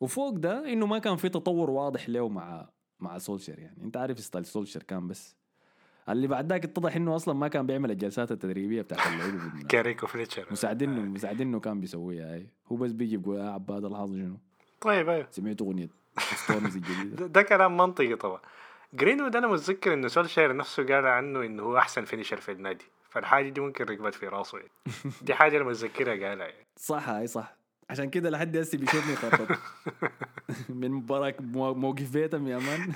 وفوق 0.00 0.30
ده 0.36 0.72
إنه 0.72 0.86
ما 0.86 0.98
كان 0.98 1.16
في 1.16 1.28
تطور 1.28 1.70
واضح 1.70 2.08
له 2.08 2.28
مع 2.28 2.68
مع 3.00 3.18
سولشر 3.18 3.58
يعني. 3.58 3.82
أنت 3.84 3.96
عارف 3.96 4.18
style 4.20 4.44
سولشر 4.44 4.82
كان 4.82 5.08
بس. 5.08 5.36
اللي 6.08 6.26
بعد 6.26 6.52
ذاك 6.52 6.64
اتضح 6.64 6.96
إنه 6.96 7.16
أصلا 7.16 7.34
ما 7.34 7.48
كان 7.48 7.66
بيعمل 7.66 7.90
الجلسات 7.90 8.32
التدريبية 8.32 8.82
بتاعت 8.82 9.06
اللعيبة 9.06 9.40
كاريك 9.68 10.06
وفليتشر. 10.06 10.46
مساعدينه 10.50 11.00
مساعدينه 11.00 11.60
كان 11.60 11.80
بيسويها 11.80 12.34
هاي 12.34 12.46
هو 12.72 12.76
بس 12.76 12.92
بيجي 12.92 13.14
يقول 13.14 13.36
يا 13.38 13.50
عباد 13.50 13.84
الحظ 13.84 14.14
شنو؟ 14.16 14.36
طيب 14.80 15.08
أيوه. 15.08 15.26
سمعت 15.30 15.62
أغنية 15.62 15.88
ستونز 16.18 16.76
الجديدة. 16.76 17.26
ده 17.36 17.42
كلام 17.42 17.76
منطقي 17.76 18.14
طبعا. 18.16 18.40
جرينوود 18.94 19.36
أنا 19.36 19.46
متذكر 19.48 19.94
إنه 19.94 20.08
سولشير 20.08 20.56
نفسه 20.56 20.82
قال 20.86 21.06
عنه 21.06 21.44
إنه 21.44 21.62
هو 21.62 21.78
أحسن 21.78 22.04
finisher 22.04 22.36
في 22.36 22.52
النادي. 22.52 22.84
فالحاجة 23.10 23.48
دي 23.48 23.60
ممكن 23.60 23.84
ركبت 23.84 24.14
في 24.14 24.28
راسه 24.28 24.58
يعني. 24.58 24.70
دي 25.22 25.34
حاجة 25.34 25.56
أنا 25.56 25.64
متذكرها 25.64 26.28
قالها 26.28 26.46
يعني. 26.46 26.66
صح 26.76 27.08
هاي 27.08 27.26
صح. 27.26 27.54
عشان 27.90 28.10
كده 28.10 28.30
لحد 28.30 28.56
هسه 28.56 28.78
بيشوفني 28.78 29.16
خطط 29.16 29.58
من 30.68 30.90
مباراة 30.90 31.34
موقف 31.40 32.12
بيتم 32.12 32.48
يا 32.48 32.58
man. 32.58 32.92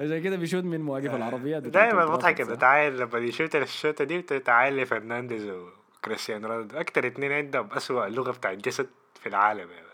عشان 0.00 0.22
كده 0.22 0.36
بيشوت 0.36 0.64
من 0.64 0.80
مواقف 0.80 1.14
العربيات 1.14 1.62
دائما 1.62 2.04
بضحك 2.06 2.42
بتعاين 2.42 2.98
لما 2.98 3.18
يشوت 3.18 3.56
الشوطة 3.56 4.04
دي 4.04 4.18
بتعاين 4.18 4.76
لفرنانديز 4.76 5.50
وكريستيانو 5.98 6.48
رونالدو. 6.48 6.80
أكتر 6.80 7.06
اتنين 7.06 7.32
عندهم 7.32 7.68
اسوء 7.72 8.06
لغة 8.08 8.30
بتاع 8.32 8.50
الجسد 8.52 8.88
في 9.20 9.28
العالم 9.28 9.70
يعني 9.70 9.86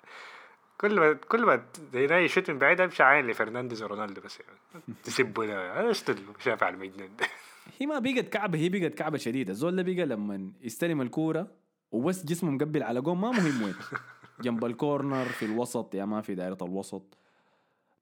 كل 0.79 1.01
ما 1.01 1.13
كل 1.13 1.47
ما 1.47 1.67
هنا 1.95 2.19
يشوت 2.19 2.51
من 2.51 2.59
بعيد 2.59 2.81
أمشي 2.81 3.03
عين 3.03 3.27
لفرنانديز 3.27 3.83
ورونالدو 3.83 4.21
بس 4.21 4.41
يعني 4.41 4.83
تسبوا 5.05 5.45
له 5.45 5.81
أنا 5.81 5.93
شايف 6.39 6.63
على 6.63 6.75
المجنون 6.75 7.11
هي 7.79 7.87
ما 7.87 7.99
بقت 7.99 8.29
كعبة 8.29 8.59
هي 8.59 8.69
بقت 8.69 8.95
كعبة 8.95 9.19
شديدة. 9.19 9.53
الزول 9.53 9.77
ده 9.77 9.83
بقى 9.83 10.07
لما 10.07 10.53
يستلم 10.61 11.01
الكورة 11.01 11.51
وبس 11.93 12.25
جسمه 12.25 12.51
مقبل 12.51 12.83
على 12.83 13.01
جون 13.01 13.19
ما 13.19 13.31
مهم 13.31 13.63
وين. 13.63 13.75
جنب 14.45 14.65
الكورنر 14.65 15.25
في 15.25 15.45
الوسط 15.45 15.95
يا 15.95 16.05
ما 16.05 16.21
في 16.21 16.35
دائره 16.35 16.59
الوسط. 16.63 17.19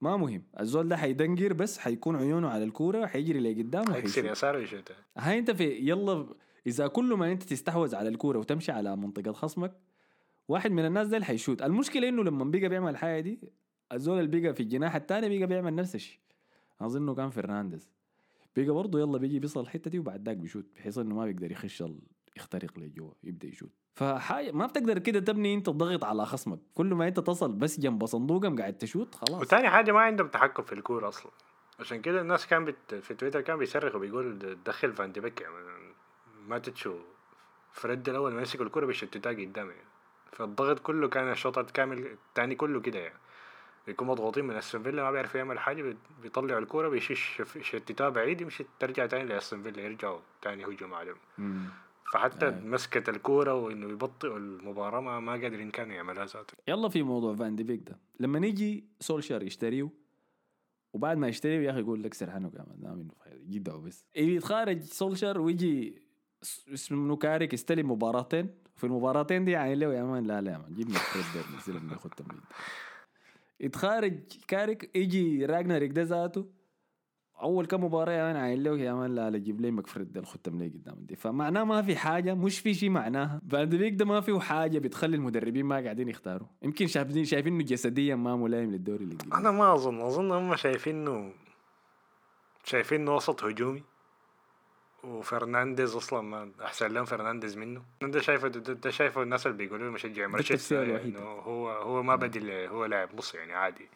ما 0.01 0.17
مهم. 0.17 0.43
الزول 0.61 0.89
ده 0.89 0.97
حيدنقر 0.97 1.53
بس 1.53 1.79
حيكون 1.79 2.17
عيونه 2.17 2.49
على 2.49 2.65
الكورة 2.65 3.07
حيجري 3.07 3.41
لقدام 3.41 3.93
حيكسر 3.93 4.25
يساره 4.25 4.59
ويشوتها 4.59 4.97
هاي 5.17 5.39
انت 5.39 5.51
في 5.51 5.65
يلا 5.65 6.27
إذا 6.67 6.87
كل 6.87 7.15
ما 7.15 7.33
انت 7.33 7.43
تستحوذ 7.43 7.95
على 7.95 8.09
الكورة 8.09 8.39
وتمشي 8.39 8.73
على 8.73 8.97
منطقة 8.97 9.33
خصمك 9.33 9.73
واحد 10.49 10.71
من 10.71 10.87
الناس 10.87 11.09
ده 11.09 11.25
حيشوت 11.25 11.63
المشكلة 11.63 12.09
إنه 12.09 12.25
لما 12.25 12.45
بقى 12.45 12.69
بيعمل 12.69 12.91
الحاجة 12.91 13.21
دي 13.21 13.41
الزول 13.93 14.21
اللي 14.21 14.41
بقى 14.41 14.55
في 14.55 14.61
الجناح 14.61 14.95
الثاني 14.95 15.39
بقى 15.39 15.47
بيعمل 15.47 15.75
نفس 15.75 15.95
الشيء. 15.95 16.19
أظنه 16.81 17.15
كان 17.15 17.31
فرنانديز. 17.31 17.94
بقى 18.57 18.67
برضه 18.67 19.01
يلا 19.01 19.19
بيجي 19.19 19.39
بيصل 19.39 19.61
الحتة 19.61 19.91
دي 19.91 19.99
وبعد 19.99 20.27
ذاك 20.29 20.37
بيشوت 20.37 20.65
بحيث 20.77 20.99
إنه 20.99 21.15
ما 21.15 21.25
بيقدر 21.25 21.53
يخش 21.53 21.83
ال... 21.83 21.99
يخترق 22.37 22.79
لجوا 22.79 23.11
يبدأ 23.25 23.49
يشوت. 23.49 23.71
فحاجه 23.95 24.53
ما 24.53 24.67
بتقدر 24.67 24.99
كده 24.99 25.21
تبني 25.21 25.55
أنت 25.55 25.69
الضغط 25.69 26.05
على 26.05 26.27
خصمك. 26.27 26.59
كل 26.75 26.87
ما 26.87 27.09
أنت 27.09 27.21
تصل 27.21 27.53
بس 27.53 27.81
جنب 27.81 28.07
صندوقهم 28.07 28.59
قاعد 28.59 28.79
تشوت 28.79 29.15
خلاص. 29.15 29.41
وثاني 29.43 29.69
حاجة 29.69 29.93
ما 29.93 30.01
عندهم 30.01 30.29
تحكم 30.29 30.63
في 30.63 30.73
الكورة 30.73 31.09
أصلا. 31.09 31.33
عشان 31.81 32.01
كده 32.01 32.21
الناس 32.21 32.47
كان 32.47 32.65
بت... 32.65 32.95
في 32.95 33.15
تويتر 33.15 33.41
كان 33.41 33.59
بيصرخوا 33.59 34.01
بيقول 34.01 34.59
دخل 34.67 34.93
فان 34.93 35.13
دي 35.13 35.21
بيك 35.21 35.41
يعني 35.41 35.55
ما 36.49 36.59
تتشو. 36.59 36.99
فرد 37.73 38.09
الأول 38.09 38.33
ما 38.33 38.39
يمسك 38.39 38.61
الكورة 38.61 38.87
بيشتتها 38.87 39.33
قدام 39.33 39.71
يعني 39.71 39.89
فالضغط 40.33 40.79
كله 40.79 41.09
كان 41.09 41.31
الشوط 41.31 41.59
الكامل 41.59 42.07
الثاني 42.07 42.55
كله 42.55 42.81
كده 42.81 42.99
يعني. 42.99 43.19
بيكون 43.87 44.09
مضغوطين 44.09 44.45
من 44.45 44.55
استون 44.55 44.83
فيلا 44.83 45.03
ما 45.03 45.11
بيعرف 45.11 45.35
يعمل 45.35 45.59
حاجة 45.59 45.83
بي- 45.83 45.97
بيطلعوا 46.23 46.59
الكورة 46.61 46.89
بيشيش 46.89 47.43
يشتتها 47.57 48.09
بعيد 48.09 48.41
يمشي 48.41 48.65
ترجع 48.81 49.07
تاني 49.07 49.25
لاستون 49.29 49.63
فيلا 49.63 49.83
يرجعوا 49.83 50.21
تاني 50.43 50.65
هجوم 50.65 50.95
عليهم. 50.95 51.17
فحتى 52.13 52.47
أي. 52.47 52.51
مسكة 52.61 53.11
الكورة 53.11 53.55
وإنه 53.55 53.89
يبطئوا 53.91 54.39
المباراة 54.39 55.01
ما, 55.01 55.21
ما 55.21 55.33
قادرين 55.33 55.71
كانوا 55.71 55.95
يعملها 55.95 56.25
ذاته 56.25 56.55
يلا 56.69 56.89
في 56.89 57.03
موضوع 57.03 57.35
فان 57.35 57.57
دي 57.57 57.63
بيك 57.63 57.81
ده. 57.89 57.99
لما 58.21 58.39
نيجي 58.39 58.85
سولشار 59.01 59.43
يشتريه 59.43 59.89
وبعد 60.93 61.17
ما 61.17 61.29
يشتريه 61.29 61.61
يا 61.67 61.71
أخي 61.71 61.81
يقول 61.81 62.03
لك 62.03 62.15
سرحانه 62.15 62.49
كمان 62.51 62.77
ده 62.81 62.95
منه 62.95 63.11
جدا 63.49 63.77
بس 63.77 64.05
يتخارج 64.17 64.81
سولشار 64.83 65.41
ويجي 65.41 66.03
اسمه 66.75 67.17
كاريك 67.17 67.53
يستلم 67.55 67.91
مباراتين 67.91 68.51
في 68.77 68.85
المباراتين 68.85 69.45
دي 69.45 69.57
عين 69.57 69.79
له 69.79 69.95
يا 69.95 70.03
مان 70.05 70.25
لا 70.27 70.41
لا 70.41 70.53
يا 70.53 70.59
مان 70.59 70.75
جيب 70.75 70.89
فريد 70.91 71.25
دير 71.35 71.57
نزل 71.59 71.85
من 71.87 71.91
ياخد 71.93 72.11
تمرين 72.11 72.41
يتخارج 73.61 74.19
كاريك 74.49 74.97
يجي 74.97 75.47
راجنر 75.47 75.87
ده 75.87 76.03
ذاته. 76.03 76.47
أول 77.43 77.67
كم 77.67 77.85
مباراة 77.85 78.13
يا 78.13 78.23
مان 78.23 78.37
عين 78.37 78.63
له 78.63 78.79
يا 78.79 78.95
مان 78.95 79.15
لا 79.15 79.31
لا 79.31 79.39
جيب 79.39 79.61
لي 79.61 79.71
مكفرد 79.71 80.13
ديل 80.13 80.27
خدتم 80.27 80.59
لي 80.59 80.69
قدام 80.69 80.95
دي. 80.99 81.17
فمعناه 81.17 81.65
ما 81.65 81.83
في 81.83 81.97
حاجة 81.97 82.35
مش 82.35 82.59
في 82.59 82.75
شيء 82.75 82.91
معناها. 82.91 83.41
فان 83.51 83.69
دي 83.69 83.79
بيك 83.79 83.95
ده 83.95 84.05
ما 84.05 84.21
فيه 84.21 84.39
حاجة 84.39 84.79
بتخلي 84.79 85.17
المدربين 85.17 85.67
ما 85.67 85.77
قاعدين 85.81 86.09
يختاروا. 86.09 86.49
يمكن 86.63 86.87
شايفين 86.87 87.25
شايفين 87.25 87.55
انه 87.55 87.65
جسديا 87.65 88.15
ما 88.15 88.37
ملائم 88.37 88.71
للدوري 88.71 89.09
أنا 89.33 89.51
ما 89.51 89.75
اظن 89.75 90.01
أظن 90.01 90.33
هم 90.33 90.57
شايفينه 90.57 91.33
شايفينه 92.65 93.15
وسط 93.17 93.45
هجومي. 93.45 93.83
وفرنانديز 95.05 95.97
أصلا 95.97 96.21
ما 96.21 96.51
أحسن 96.65 96.93
لهم 96.93 97.05
فرنانديز 97.05 97.57
منه. 97.57 97.83
ده 98.03 98.21
شايفه 98.21 98.49
ده, 98.49 98.73
ده 98.73 98.91
شايفه 98.91 99.23
الناس 99.23 99.47
اللي 99.47 99.59
بيقولوا 99.59 99.91
مشجع 99.91 100.27
مانشستر. 100.27 101.03
إنه 101.03 101.21
هو 101.21 101.71
هو 101.71 102.03
ما 102.03 102.17
بدل 102.17 102.51
هو 102.51 102.85
لاعب 102.85 103.09
نص 103.15 103.35
يعني 103.35 103.53
عادي. 103.55 103.89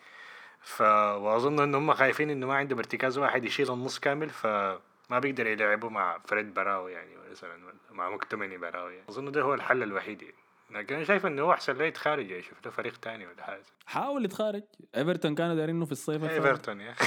ف 0.60 0.80
وأظن 0.80 1.60
إن 1.60 1.74
هم 1.74 1.94
خايفين 1.94 2.30
إنه 2.30 2.46
ما 2.46 2.54
عندهم 2.54 2.78
ارتكاز 2.78 3.18
واحد 3.18 3.44
يشيل 3.44 3.72
النص 3.72 3.98
كامل 3.98 4.30
فما 4.30 4.78
بيقدر 5.18 5.46
يلعبوا 5.46 5.90
مع 5.90 6.18
فريد 6.26 6.54
براو 6.54 6.88
يعني 6.88 7.10
مثلا 7.30 7.56
مع 7.92 8.10
مكتومني 8.10 8.58
براو 8.58 8.88
يعني. 8.88 9.04
أظن 9.08 9.32
ده 9.32 9.42
هو 9.42 9.54
الحل 9.54 9.82
الوحيد 9.82 10.22
يعني. 10.22 10.34
لكن 10.70 10.94
أنا 10.94 11.04
شايف 11.04 11.26
إنه 11.26 11.42
هو 11.42 11.52
أحسن 11.52 11.76
له 11.76 11.84
يتخارج 11.84 12.30
يشوف 12.30 12.64
له 12.64 12.70
فريق 12.70 12.96
تاني 12.96 13.26
ولا 13.26 13.42
حاجة. 13.42 13.62
حاول 13.86 14.24
يتخارج. 14.24 14.62
إيفرتون 14.96 15.34
كانوا 15.34 15.54
دايرينه 15.54 15.84
في 15.84 15.92
الصيف. 15.92 16.24
إيفرتون 16.24 16.80
يا 16.80 16.92
أخي. 16.92 17.06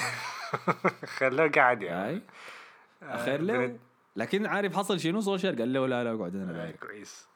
خلوه 1.17 1.47
قاعد 1.47 1.81
يعني. 1.81 2.09
أي. 2.09 2.21
خير 3.25 3.41
له. 3.41 3.77
لكن 4.15 4.45
عارف 4.45 4.75
حصل 4.75 4.99
شنو؟ 4.99 5.21
سولشار 5.21 5.55
قال 5.55 5.73
له 5.73 5.87
لا 5.87 6.03
لا 6.03 6.13
اقعد 6.13 6.35
أنا 6.35 6.53
داير 6.53 6.75
كويس. 6.75 7.27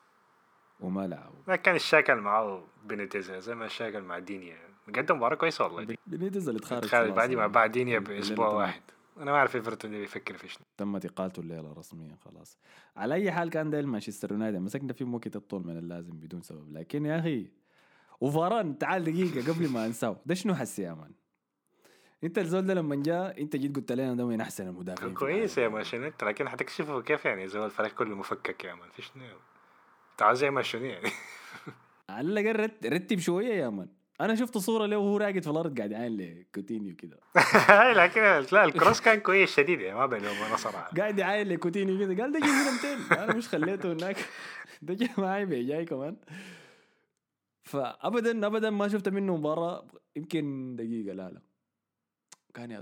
وما 0.79 1.07
لعب 1.07 1.33
ما 1.47 1.55
كان 1.55 1.75
الشاكل 1.75 2.15
معاه 2.15 2.63
بنيتيز 2.83 3.31
زي 3.31 3.55
ما 3.55 3.65
الشاكل 3.65 4.01
مع 4.01 4.19
دينيا. 4.19 4.57
قدم 4.95 5.15
مباراة 5.15 5.35
كويسة 5.35 5.63
والله. 5.63 5.97
بنيتز 6.07 6.47
اللي 6.47 6.59
اتخارج 6.59 6.85
خارج 6.85 7.05
خلاص 7.05 7.17
بعد 7.17 7.29
ما 7.29 7.41
يعني. 7.41 7.51
بعد 7.51 7.71
دينيا 7.71 7.99
بأسبوع. 7.99 8.47
واحد. 8.47 8.81
أنا 9.17 9.31
ما 9.31 9.37
أعرف 9.37 9.55
إيفرتون 9.55 9.91
ده 9.91 9.97
بيفكر 9.97 10.37
في 10.37 10.47
شنو. 10.47 10.65
تمت 10.77 11.05
اقالته 11.05 11.39
الليلة 11.39 11.73
رسميا 11.73 12.15
خلاص. 12.25 12.57
على 12.95 13.13
أي 13.13 13.31
حال 13.31 13.49
كان 13.49 13.69
ده 13.69 13.81
مانشستر 13.81 14.31
يونايتد 14.31 14.57
مسكنا 14.57 14.93
فيه 14.93 15.05
وقت 15.05 15.35
الطول 15.35 15.67
من 15.67 15.77
اللازم 15.77 16.13
بدون 16.13 16.41
سبب. 16.41 16.77
لكن 16.77 17.05
يا 17.05 17.19
أخي 17.19 17.47
وفاران 18.21 18.77
تعال 18.77 19.03
دقيقة 19.03 19.53
قبل 19.53 19.69
ما 19.69 19.85
أنساه. 19.85 20.17
ده 20.25 20.35
شنو 20.35 20.55
حسي 20.55 20.81
يا 20.81 20.93
man 20.93 21.11
انت 22.25 22.37
الزول 22.37 22.65
ده 22.65 22.73
لما 22.73 22.95
جاء 22.95 23.41
انت 23.41 23.55
جيت 23.55 23.75
قلت 23.75 23.91
لنا 23.91 24.13
ده 24.13 24.25
من 24.27 24.41
أحسن 24.41 24.67
المدافعين 24.67 25.13
كويس 25.13 25.57
يا. 25.57 25.67
ماشينيت 25.67 26.23
لكن 26.23 26.49
حتكشفوا 26.49 27.01
كيف 27.01 27.25
يعني؟ 27.25 27.47
زي 27.47 27.65
الفريق 27.65 27.93
كله 27.93 28.15
مفكك 28.15 28.63
يا 28.65 28.73
man 28.73 28.89
في 28.95 29.01
شنو 29.01 29.23
تعال 30.17 30.37
زي 30.37 30.51
ما 30.51 30.61
شنو 30.61 30.85
يعني. 30.85 31.09
على 32.09 32.27
الأقل 32.27 32.59
رت- 32.59 32.85
رتب 32.85 33.19
شوية 33.19 33.53
يا 33.53 33.69
man. 33.69 33.87
أنا 34.21 34.35
شفت 34.35 34.57
صورة 34.57 34.85
له 34.85 34.97
وهو 34.97 35.17
راقد 35.17 35.39
في 35.43 35.49
الأرض 35.49 35.77
قاعد 35.77 35.91
يعين 35.91 36.17
لكوتينيو 36.17 36.95
كده. 36.95 37.19
لكن 38.03 38.21
لا 38.51 38.65
ال 38.65 38.71
cross 38.71 39.01
كان 39.01 39.19
كويس 39.19 39.55
شديد 39.55 39.81
يعني 39.81 39.97
ما 39.99 40.05
بينهم 40.05 40.35
أنا 40.47 40.55
صراحة. 40.55 40.91
قاعد 40.97 41.19
يعاين 41.19 41.47
لكوتينيو 41.47 41.99
كده. 41.99 42.23
قال 42.23 42.31
ده 42.31 42.39
جيب 42.39 42.49
هنا 42.49 42.71
200 43.07 43.23
أنا 43.23 43.35
مش 43.35 43.47
خليته 43.49 43.93
هناك. 43.93 44.17
ده 44.81 44.93
جاي 44.93 45.09
معي 45.17 45.45
جاي 45.63 45.85
كمان. 45.85 46.15
فابدا 47.63 48.47
ابدا 48.47 48.69
ما 48.69 48.87
شفت 48.87 49.09
منه 49.09 49.37
مباراة 49.37 49.85
يمكن 50.15 50.75
دقيقة 50.75 51.13
لا 51.13 51.29
لا. 51.29 51.41
كان 52.55 52.71
يا 52.71 52.81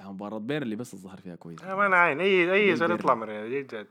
لا، 0.00 0.08
مباراة 0.10 0.38
بيرلي 0.38 0.76
بس 0.76 0.94
الظهر 0.94 1.16
فيها 1.20 1.36
كويس. 1.36 1.62
ما 1.62 1.86
أنا 1.86 1.96
عاين. 1.96 2.20
أي 2.20 2.52
أي 2.52 2.76
زول. 2.76 2.90
يطلع 2.90 3.14
من 3.14 3.26
مدريد 3.26 3.86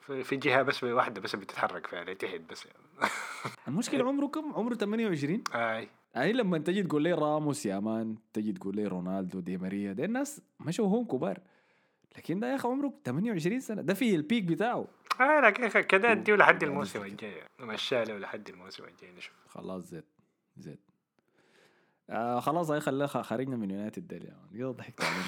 في- 0.00 0.24
جهة 0.36 0.62
بس 0.62 0.84
واحدة 0.84 1.20
بس 1.20 1.36
بتتحرك 1.36 1.86
فيها 1.86 2.02
الاتحاد 2.02 2.46
بس. 2.46 2.66
يعني. 2.66 2.78
المشكلة 3.68 4.08
عمره 4.08 4.26
كم 4.26 4.52
عمره 4.54 4.74
28 4.74 5.44
أي. 5.54 5.88
يعني 6.14 6.32
لما 6.32 6.58
تجي 6.58 6.82
تقول 6.82 7.02
لي 7.02 7.12
راموس 7.12 7.66
يا 7.66 7.78
مان 7.80 8.16
تجي 8.32 8.52
تقول 8.52 8.76
لي 8.76 8.86
رونالدو 8.86 9.40
دي 9.40 9.56
ماريا 9.56 9.92
دي 9.92 10.04
الناس 10.04 10.40
مشوا 10.60 10.86
هم 10.88 11.04
كبار. 11.04 11.38
لكن 12.16 12.40
ده 12.40 12.50
يا 12.50 12.56
أخي 12.56 12.68
عمره 12.68 12.92
28 13.04 13.60
سنة. 13.60 13.82
ده 13.82 13.94
في 13.94 14.14
ال 14.14 14.20
peak 14.20 14.44
بتاعه. 14.44 14.86
آه 15.20 15.40
لكن 15.40 15.80
كده 15.80 16.12
أديه 16.12 16.34
لحد 16.34 16.62
الموسم. 16.62 17.02
الجاي. 17.02 17.42
مشاه 17.60 18.04
له 18.04 18.18
لحد 18.18 18.48
الموسم 18.48 18.84
الجاي 18.84 19.12
نشوف. 19.12 19.34
خلاص 19.48 19.82
زيت 19.84 20.04
زيت. 20.56 20.80
آه 22.10 22.40
خلاص 22.40 22.70
هاي 22.70 22.80
خلاه 22.80 23.06
خ- 23.06 23.20
خرجنا 23.20 23.56
من 23.56 23.70
يونايتد 23.70 24.14
كده 24.54 24.70
ضحكت 24.70 25.00
عليهم. 25.04 25.22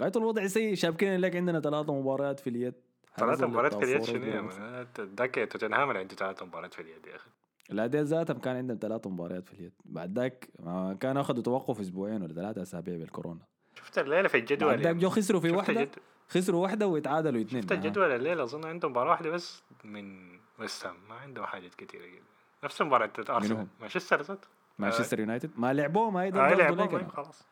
غاية 0.00 0.12
الوضع 0.16 0.46
سيء. 0.46 0.74
شابكين 0.74 1.20
لك 1.20 1.36
عندنا 1.36 1.60
ثلاثة 1.60 1.94
مباريات 2.00 2.40
في 2.40 2.50
اليد. 2.50 2.74
ثلاث 3.16 3.30
هنزل 3.30 3.46
مباريات 3.46 3.74
في 3.74 3.84
اليد 3.84 4.02
شنو 4.02 4.24
يا 4.24 4.86
ذاك 5.00 5.48
توتنهام 5.52 5.88
اللي 5.88 6.00
عنده 6.00 6.14
ثلاث 6.14 6.42
مباريات 6.42 6.74
في 6.74 6.82
اليد 6.82 7.06
يا 7.06 7.16
أخي. 7.16 7.30
لا 7.70 7.86
ديل 7.86 8.04
ذاتهم 8.04 8.38
كان 8.38 8.56
عندهم 8.56 8.78
ثلاثة 8.82 9.10
مباريات 9.10 9.48
في 9.48 9.52
اليد. 9.54 9.72
بعد 9.84 10.18
ذاك 10.18 10.48
آه 10.66 10.92
كانوا 10.92 11.22
أخذوا 11.22 11.42
توقف 11.42 11.80
أسبوعين 11.80 12.22
ولا 12.22 12.34
ثلاثة 12.34 12.62
أسابيع 12.62 12.96
بالكورونا. 12.96 13.40
شفت 13.74 13.98
الليلة 13.98 14.28
في 14.28 14.36
الجدول 14.36 14.68
بعد 14.68 14.76
ذاك 14.78 14.86
يعني. 14.86 14.98
جو 14.98 15.08
خسروا 15.08 15.40
في 15.40 15.50
واحدة 15.50 15.88
خسروا 16.28 16.62
واحدة 16.62 16.86
ويتعادلوا 16.86 17.40
اثنين. 17.40 17.62
شفت. 17.62 17.72
الجدول 17.72 18.10
الليلة؟ 18.10 18.42
أظن 18.42 18.64
عندهم 18.64 18.90
مباراة 18.90 19.10
واحدة 19.10 19.30
بس 19.30 19.62
من 19.84 20.32
ويست 20.58 20.86
هام. 20.86 20.96
ما 21.08 21.14
عندهم 21.14 21.44
حاجات 21.46 21.74
كثيره 21.74 22.06
جدا. 22.06 22.22
نفس 22.64 22.82
مباراة 22.82 23.10
أرسنال. 23.30 23.58
هم؟ 23.58 23.68
مانشستر 23.80 24.22
ذات 24.22 24.44
مانشستر 24.78 25.20
يونايتد. 25.20 25.50
ما 25.56 25.72
لعبوه 25.72 26.10
ما 26.10 26.24
يقدر 26.24 26.40
هاي 26.40 26.54
ما 26.54 26.84
أنا. 26.84 27.08
خلاص 27.08 27.42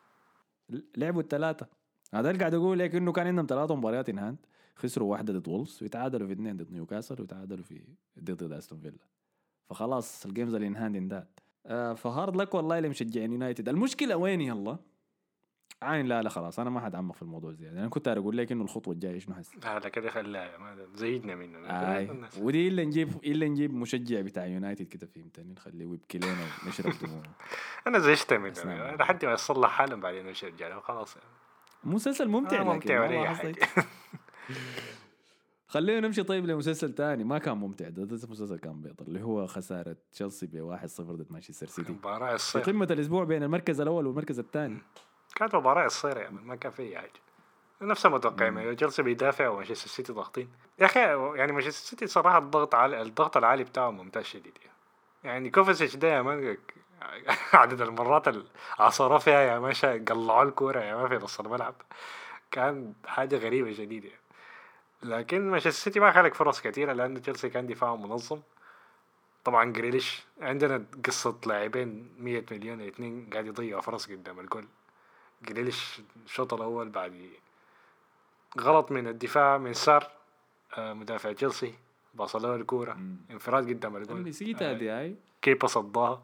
لعبوا 0.97 1.23
الثلاثة 1.23 1.67
هذا 2.15 2.31
اللي 2.31 2.39
قاعد 2.39 2.55
أقول 2.55 2.79
لك 2.79 2.95
إنه 2.95 3.13
كان 3.13 3.27
عندهم 3.27 3.47
ثلاثة 3.47 3.75
مباريات 3.77 4.09
in 4.09 4.19
hand 4.19 4.39
خسروا 4.77 5.11
واحدة 5.11 5.33
ضد 5.33 5.49
وولفز 5.49 5.83
ويتعادلوا 5.83 6.27
في 6.27 6.33
اثنين 6.33 6.57
ضد 6.57 6.73
نيوكاسل 6.73 7.21
ويتعادلوا 7.21 7.65
في 7.65 7.85
ضد 8.21 8.53
أستون 8.53 8.81
فيلا. 8.81 8.99
فخلاص 9.71 10.27
ال 10.27 10.32
games 10.32 10.55
اللي 10.55 10.67
in 10.67 10.77
hand 10.77 10.97
ان 10.97 11.09
ذات 11.09 11.41
آه 11.67 11.95
فهارد 11.95 12.37
لك 12.37 12.55
والله 12.55 12.81
لمشجعين 12.81 13.33
يونايتد. 13.33 13.69
المشكلة 13.69 14.17
وين 14.17 14.41
يلا 14.41 14.79
عين 15.83 16.07
لا 16.07 16.23
لا 16.23 16.29
خلاص 16.29 16.59
أنا 16.59 16.71
ما 16.71 16.81
حتعمق 16.81 17.15
في 17.15 17.23
الموضوع 17.23 17.53
زيادة. 17.53 17.81
أنا 17.81 17.89
كنت 17.89 18.09
أقول 18.09 18.37
لك 18.37 18.53
إنه 18.53 18.65
الخطوة 18.65 18.95
الجاية 18.95 19.19
شنو 19.19 19.35
هسه 19.35 19.53
هذا 19.65 19.89
كده 19.89 20.11
خلاها 20.11 20.77
زيدنا 20.95 21.35
منه. 21.35 21.59
آي. 21.69 22.11
ودي 22.39 22.69
إلا 22.69 22.85
نجيب 22.85 23.09
إلا 23.25 23.49
نجيب 23.49 23.75
مشجع 23.75 24.21
بتاع 24.21 24.47
يونايتد 24.47 24.87
كده 24.87 25.07
فهمتني 25.07 25.53
نخليه 25.53 25.85
يبكي 25.85 26.19
لنا 26.19 26.37
ونشرب 26.67 26.93
دموعه. 27.03 27.23
أنا 27.87 27.99
زعجت 27.99 28.33
منه. 28.33 28.53
أسنان. 28.53 28.97
لحد 28.97 29.25
ما 29.25 29.33
يصلح 29.33 29.71
حاله 29.71 29.97
بعدين 29.97 30.27
يرجع 30.27 30.69
له 30.69 30.81
خلاص. 30.81 31.17
يعني. 31.17 31.29
مسلسل 31.85 32.29
ممتع 32.29 32.61
آه، 32.61 32.65
ممتع 32.65 33.01
ولا. 33.03 33.35
حاجة. 33.35 33.55
خلينا 35.67 36.01
نمشي 36.07 36.23
طيب 36.23 36.47
لمسلسل 36.47 36.93
تاني. 36.93 37.25
ما 37.25 37.39
كان 37.39 37.57
ممتع. 37.57 37.89
ده, 37.89 38.05
ده 38.05 38.29
مسلسل 38.29 38.59
كان 38.59 38.83
بيض 38.83 39.03
اللي 39.03 39.23
هو 39.23 39.47
خسارة 39.47 39.97
تشيلسي 40.13 40.47
ب 40.47 40.77
1-0 40.87 41.01
ضد 41.01 41.27
مانشستر 41.33 41.67
سيتي 41.67 41.93
مباراة 41.93 42.37
في 42.37 42.59
قمة 42.61 42.89
الأسبوع 42.91 43.25
بين 43.25 43.43
المركز 43.43 43.81
الأول 43.81 44.07
والمركز 44.07 44.39
الثاني. 44.39 44.79
كانت 45.35 45.55
مباراة 45.55 45.87
الصير 45.87 46.17
يعني 46.17 46.39
ما 46.45 46.57
كان 46.57 46.73
في 46.73 46.83
أي 46.83 46.99
حاجة. 46.99 47.11
نفس 47.83 48.07
المتوقع 48.07 48.45
يعني 48.45 48.75
تشيلسي 48.75 49.03
بيدافع 49.03 49.49
ومانشستر 49.49 49.89
سيتي 49.89 50.13
ضاغطين. 50.13 50.49
يا 50.79 50.87
أخي 50.87 51.01
يعني 51.39 51.53
مانشستر 51.53 51.89
سيتي 51.89 52.07
صراحة 52.07 52.39
الضغط 52.39 52.75
على 52.75 53.03
الضغط 53.03 53.37
العالي 53.37 53.65
بتاعه 53.65 53.91
ممتاز 53.91 54.25
شديد 54.25 54.59
يعني, 54.65 54.77
يعني 55.25 55.51
كوفاسيتش 55.51 55.97
ده 55.97 56.09
يا 56.09 56.23
man 56.23 56.57
عدد 57.53 57.81
المرات 57.81 58.29
اللي 58.29 58.45
عصروا 58.79 59.19
فيها 59.19 59.41
يا 59.41 59.59
ماشا 59.59 60.05
قلعوا 60.09 60.43
الكورة 60.43 60.81
يا 60.81 60.95
ما 60.97 61.09
في 61.09 61.15
نص 61.15 61.41
الملعب. 61.41 61.75
كان 62.51 62.95
حاجة 63.07 63.37
غريبة 63.37 63.73
شديدة 63.73 64.09
يعني. 64.09 64.21
لكن 65.03 65.51
مانشستر 65.51 65.71
سيتي 65.71 66.01
ما 66.01 66.13
خلق 66.13 66.35
فرص 66.35 66.61
كثيرة 66.61 66.93
لأن 66.93 67.23
تشيلسي 67.23 67.49
كان 67.51 67.67
دفاعه 67.67 67.97
منظم. 67.97 68.41
طبعا 69.45 69.73
جريليش 69.73 70.23
عندنا 70.41 70.85
قصة 71.07 71.37
لاعبين 71.47 72.15
100 72.19 72.45
مليون 72.51 72.81
اثنين 72.81 73.31
قاعد 73.33 73.47
يضيعوا 73.47 73.81
فرص 73.83 74.07
قدام 74.11 74.41
الجول. 74.41 74.67
جريليش 75.43 76.01
الشوط 76.27 76.55
الأول 76.55 76.89
بعد 76.89 77.31
غلط 78.61 78.93
من 78.93 79.09
الدفاع 79.09 79.59
من 79.59 79.75
سار 79.75 80.11
آه، 80.79 80.93
مدافع 80.93 81.33
تشيلسي 81.33 81.75
باص 82.15 82.37
له 82.37 82.55
الكورة 82.55 82.99
انفراد 83.31 83.69
قدام 83.69 83.97
الجول. 83.97 84.23
نسيتها 84.29 84.73
دي 84.73 84.91
هاي. 84.91 85.17
كيبا 85.43 85.67
صداها. 85.67 86.23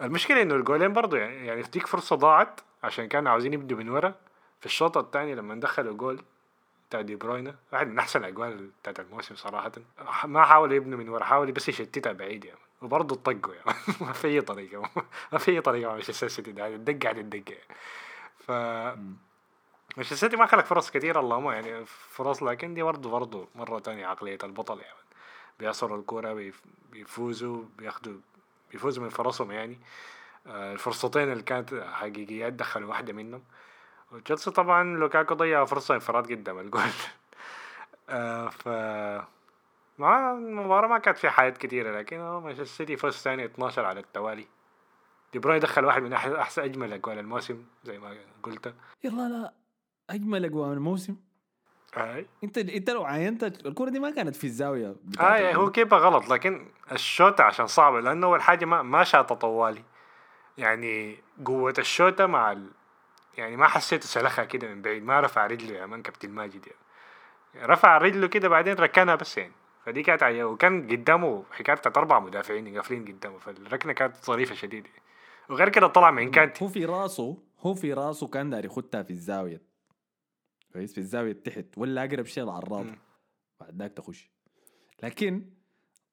المشكلة 0.00 0.42
إنه 0.42 0.54
الجولين 0.54 0.92
برضو 0.92 1.16
يعني 1.16 1.46
يعني 1.46 1.62
في 1.62 1.70
ديك 1.70 1.86
فرصة 1.86 2.16
ضاعت 2.16 2.60
عشان 2.82 3.08
كانوا 3.08 3.32
عاوزين 3.32 3.52
يبدوا 3.52 3.78
من 3.78 3.88
ورا. 3.88 4.14
في 4.60 4.66
الشوط 4.66 4.96
الثاني 4.98 5.34
لما 5.34 5.54
دخلوا 5.60 5.94
جول 5.94 6.22
بتاع 6.88 7.00
دي 7.00 7.16
بروينا 7.16 7.54
واحد 7.72 7.86
من 7.86 7.98
أحسن 7.98 8.20
الأجوال 8.20 8.70
بتاعت 8.82 9.00
الموسم 9.00 9.34
صراحة. 9.34 9.72
ما 10.24 10.44
حاولوا 10.44 10.74
يبنوا 10.74 10.98
من 10.98 11.08
ورا 11.08 11.24
حاولوا 11.24 11.52
بس 11.52 11.68
يشتتها 11.68 12.12
بعيد 12.12 12.44
يعني. 12.44 12.58
وبرضه 12.82 13.14
طقوا 13.16 13.54
يعني. 13.54 13.78
ما 14.00 14.12
في 14.12 14.28
أي 14.28 14.40
طريقة. 14.40 14.90
ما 15.32 15.38
في 15.38 15.50
أي 15.50 15.60
طريقة 15.60 15.88
مع 15.88 15.94
مانشستر 15.94 16.28
سيتي. 16.28 16.52
ده 16.52 16.66
الدق 16.66 17.02
قاعد 17.02 17.18
الدق 17.18 17.50
يعني. 17.50 17.64
ف 18.38 18.50
مانشستر 19.96 20.16
سيتي 20.16 20.36
ما 20.36 20.46
خلق 20.46 20.64
فرص 20.64 20.90
كثيره 20.90 21.20
اللهم 21.20 21.50
يعني 21.50 21.84
فرص 21.86 22.42
لكن 22.42 22.74
دي 22.74 22.82
برضه 22.82 23.10
برضه 23.10 23.48
مرة 23.54 23.78
تانية 23.78 24.06
عقلية 24.06 24.38
البطل 24.44 24.78
يعني. 24.80 24.96
بيعصروا 25.58 25.98
الكورة 25.98 26.32
بيف- 26.32 26.62
بيفوزوا 26.92 27.62
بياخدوا 27.78 28.14
بيفوزوا 28.72 29.02
من 29.04 29.08
فرصهم 29.08 29.52
يعني. 29.52 29.78
آه، 30.46 30.72
الفرصتين 30.72 31.32
اللي 31.32 31.42
كانت 31.42 31.74
حقيقيات 31.92 32.52
دخلوا 32.52 32.88
واحدة 32.88 33.12
منهم. 33.12 33.42
وتشيلسي 34.12 34.50
طبعا 34.50 34.84
لوكاكو 34.96 35.34
ضيع 35.34 35.64
فرصة 35.64 35.94
انفراد 35.94 36.32
قدام 36.32 36.58
الجول. 36.58 36.82
آه، 38.08 38.48
ف 38.48 38.68
ما 39.98 40.32
المباراة 40.32 40.88
ما 40.88 40.98
كانت 40.98 41.18
فيها 41.18 41.30
حاجات 41.30 41.58
كثيرة 41.58 41.98
لكن 41.98 42.18
مانشستر 42.18 42.64
سيتي 42.64 42.96
فوز 42.96 43.14
ثاني 43.14 43.44
12 43.44 43.84
على 43.84 44.00
التوالي. 44.00 44.46
دي 45.32 45.38
بروين 45.38 45.60
دخل 45.60 45.84
واحد 45.84 46.02
من 46.02 46.12
أحسن 46.12 46.62
أجمل 46.62 46.92
أجوال 46.92 47.18
الموسم 47.18 47.64
زي 47.84 47.98
ما 47.98 48.16
قلت. 48.42 48.74
يلا 49.04 49.28
لا 49.28 49.54
أجمل 50.10 50.44
اجواء 50.44 50.72
الموسم. 50.72 51.16
أي. 51.96 52.26
أنت 52.44 52.58
أنت 52.58 52.90
لو 52.90 53.04
عاينت 53.04 53.44
الكرة 53.44 53.90
دي 53.90 53.98
ما 53.98 54.10
كانت 54.10 54.36
في 54.36 54.44
الزاوية 54.44 54.96
أي 55.20 55.54
هو. 55.54 55.70
كيبا 55.70 55.96
غلط 55.96 56.28
لكن 56.28 56.68
الشوطة 56.92 57.44
عشان 57.44 57.66
صعبة 57.66 58.00
لأنه 58.00 58.26
أول 58.26 58.42
حاجة 58.42 58.64
ما 58.64 58.82
ما 58.82 59.04
شاطة 59.04 59.34
طوالي. 59.34 59.82
يعني 60.58 61.18
قوة 61.44 61.74
الشوطة 61.78 62.26
مع 62.26 62.52
ال... 62.52 62.70
يعني 63.38 63.56
ما 63.56 63.66
حسيته 63.66 64.06
سلخها 64.06 64.44
كده 64.44 64.68
من 64.68 64.82
بعيد 64.82 65.04
ما 65.04 65.20
رفع 65.20 65.46
رجله 65.46 65.74
يا 65.78 65.86
مان 65.86 66.02
كابتن 66.02 66.30
ماجد 66.30 66.66
يعني. 66.66 67.66
رفع 67.66 67.98
رجله 67.98 68.26
كده 68.26 68.48
بعدين 68.48 68.74
ركنها 68.74 69.14
بس 69.14 69.38
يعني. 69.38 69.52
فدي 69.84 70.02
كانت 70.02 70.22
عجيبة 70.22 70.44
وكان 70.44 70.90
قدامه 70.90 71.44
حكاية 71.50 71.76
بتاعت 71.76 71.98
أربع 71.98 72.20
مدافعين 72.20 72.76
قافلين 72.76 73.04
قدامه 73.04 73.38
فالركنة 73.38 73.92
كانت 73.92 74.16
ظريفة 74.16 74.54
شديدة. 74.54 74.90
وغير 75.50 75.68
كده 75.68 75.86
طلع 75.86 76.10
من 76.10 76.30
كانتي. 76.30 76.64
هو 76.64 76.68
في 76.68 76.84
راسه 76.84 77.38
هو 77.60 77.74
في 77.74 77.92
راسه 77.92 78.28
كان 78.28 78.50
داير 78.50 78.64
يخدها 78.64 79.02
في 79.02 79.10
الزاوية. 79.10 79.62
كويس؟ 80.72 80.92
في 80.92 80.98
الزاوية 80.98 81.32
تحت 81.32 81.64
ولا 81.76 82.04
أقرب 82.04 82.26
شيء 82.26 82.44
العراض. 82.44 82.86
بعد 83.60 83.78
ذاك 83.82 83.92
تخش. 83.92 84.30
لكن 85.02 85.50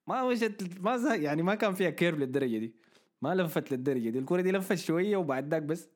ما 0.08 0.30
مشت 0.30 0.80
ما 0.80 1.16
يعني 1.16 1.44
ما 1.44 1.56
كان 1.56 1.74
فيها 1.74 1.90
curve 1.90 2.18
للدرجة 2.18 2.58
دي. 2.58 2.76
ما 3.22 3.36
لفت 3.36 3.72
للدرجة 3.72 4.10
دي. 4.10 4.20
الكرة 4.20 4.42
دي 4.42 4.52
لفت 4.52 4.78
شوية 4.78 5.18
وبعد 5.18 5.54
ذاك 5.54 5.62
بس 5.62 5.90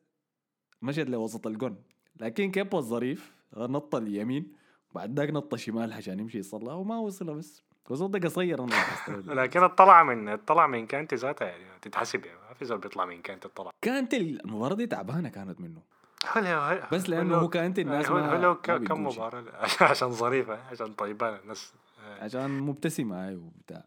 مشت 0.82 1.08
لوسط 1.08 1.46
الجون. 1.46 1.82
لكن 2.20 2.50
كيبا 2.50 2.78
الظريف 2.78 3.36
نط 3.56 3.94
اليمين 3.94 4.52
بعد 4.94 5.18
ذاك 5.18 5.30
نط 5.30 5.54
شمال 5.54 5.92
عشان 5.92 6.20
يمشي 6.20 6.38
يصلها 6.38 6.74
وما 6.74 6.98
وصلها 6.98 7.34
بس. 7.34 7.65
وصل 7.90 8.10
ده 8.10 8.28
قصير 8.28 8.64
أنا. 8.64 8.72
لكن 9.42 9.64
الطلع 9.64 10.02
من 10.02 10.28
الطلع 10.28 10.66
من 10.66 10.86
كانتي 10.86 11.16
ذاتها 11.16 11.48
يعني 11.48 11.64
تتحسب 11.82 12.24
يعني 12.26 12.38
ما 12.48 12.54
في 12.54 12.64
زول 12.64 12.78
بيطلع 12.78 13.04
من 13.04 13.22
كانتي 13.22 13.48
الطلع 13.48 13.70
كانت 13.82 14.14
المباراة 14.14 14.74
دي 14.74 14.86
تعبانة 14.86 15.28
كانت 15.28 15.60
منه. 15.60 15.82
هل 16.26 16.82
بس 16.92 17.08
لأنه 17.08 17.36
هو 17.36 17.48
كانت 17.48 17.78
الناس 17.78 18.10
ما 18.10 18.54
ك- 18.54 18.70
كم. 18.84 19.04
مباراة 19.06 19.44
عشان 19.90 20.10
ظريفة 20.10 20.54
عشان 20.70 20.92
طيبانة 20.92 21.36
الناس 21.36 21.74
آه، 22.04 22.24
عشان 22.24 22.50
مبتسمة 22.50 23.28
أيوه 23.28 23.44
وبتاع. 23.44 23.84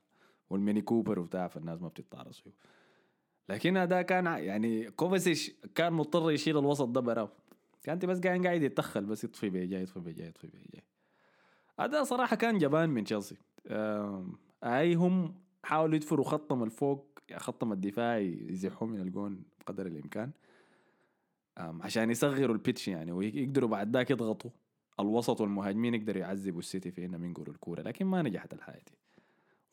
والميني 0.50 0.82
كوبر 0.82 1.20
وبتاع 1.20 1.48
فالناس 1.48 1.82
ما 1.82 1.88
بتتعرص 1.88 2.40
فيه 2.40 2.52
لكن 3.50 3.78
هذا 3.78 4.02
كان 4.02 4.26
يعني 4.26 4.92
كوفاسيش 4.92 5.52
كان 5.76 5.94
مضطر 5.94 6.32
يشيل 6.32 6.58
الوسط 6.58 6.88
ده 6.88 7.02
براه 7.02 7.32
كانت 7.84 8.06
بس 8.06 8.20
قاعد 8.20 8.46
قاعد 8.46 8.62
يتدخل 8.62 9.06
بس 9.06 9.24
يطفي 9.24 9.50
بيجاي 9.50 9.82
يطفي 9.84 10.00
بيجاي 10.00 10.28
يطفي 10.28 10.48
بيجاي 10.48 10.84
هذا 11.80 12.04
صراحة 12.04 12.36
كان 12.36 12.58
جبان 12.58 12.90
من 12.90 13.04
تشيلسي 13.04 13.36
أي 14.64 14.94
هم 14.96 15.36
حاولوا 15.64 15.96
يدفروا 15.96 16.26
خطهم 16.26 16.64
الفوق 16.64 17.20
خطهم 17.36 17.72
الدفاعي 17.72 18.48
يزحوا 18.50 18.88
من 18.88 19.00
الجون 19.00 19.44
بقدر 19.60 19.86
الإمكان. 19.86 20.32
عشان 21.58 22.12
يصغروا 22.12 22.56
البيتش 22.56 22.88
يعني 22.88 23.12
ويقدروا 23.12 23.70
بعد 23.70 23.98
ذاك 23.98 24.12
يضغطوا. 24.12 24.52
الوسط 25.00 25.42
والمهاجمين 25.42 25.94
يقدروا 25.94 26.22
يعذبوا 26.22 26.60
السيتي 26.60 26.92
في 26.92 27.06
انهم 27.06 27.26
ينقلوا 27.26 27.54
الكورة 27.54 27.82
لكن 27.82 28.06
ما 28.06 28.22
نجحت 28.22 28.54
الحياة 28.54 28.82
دي. 28.88 28.98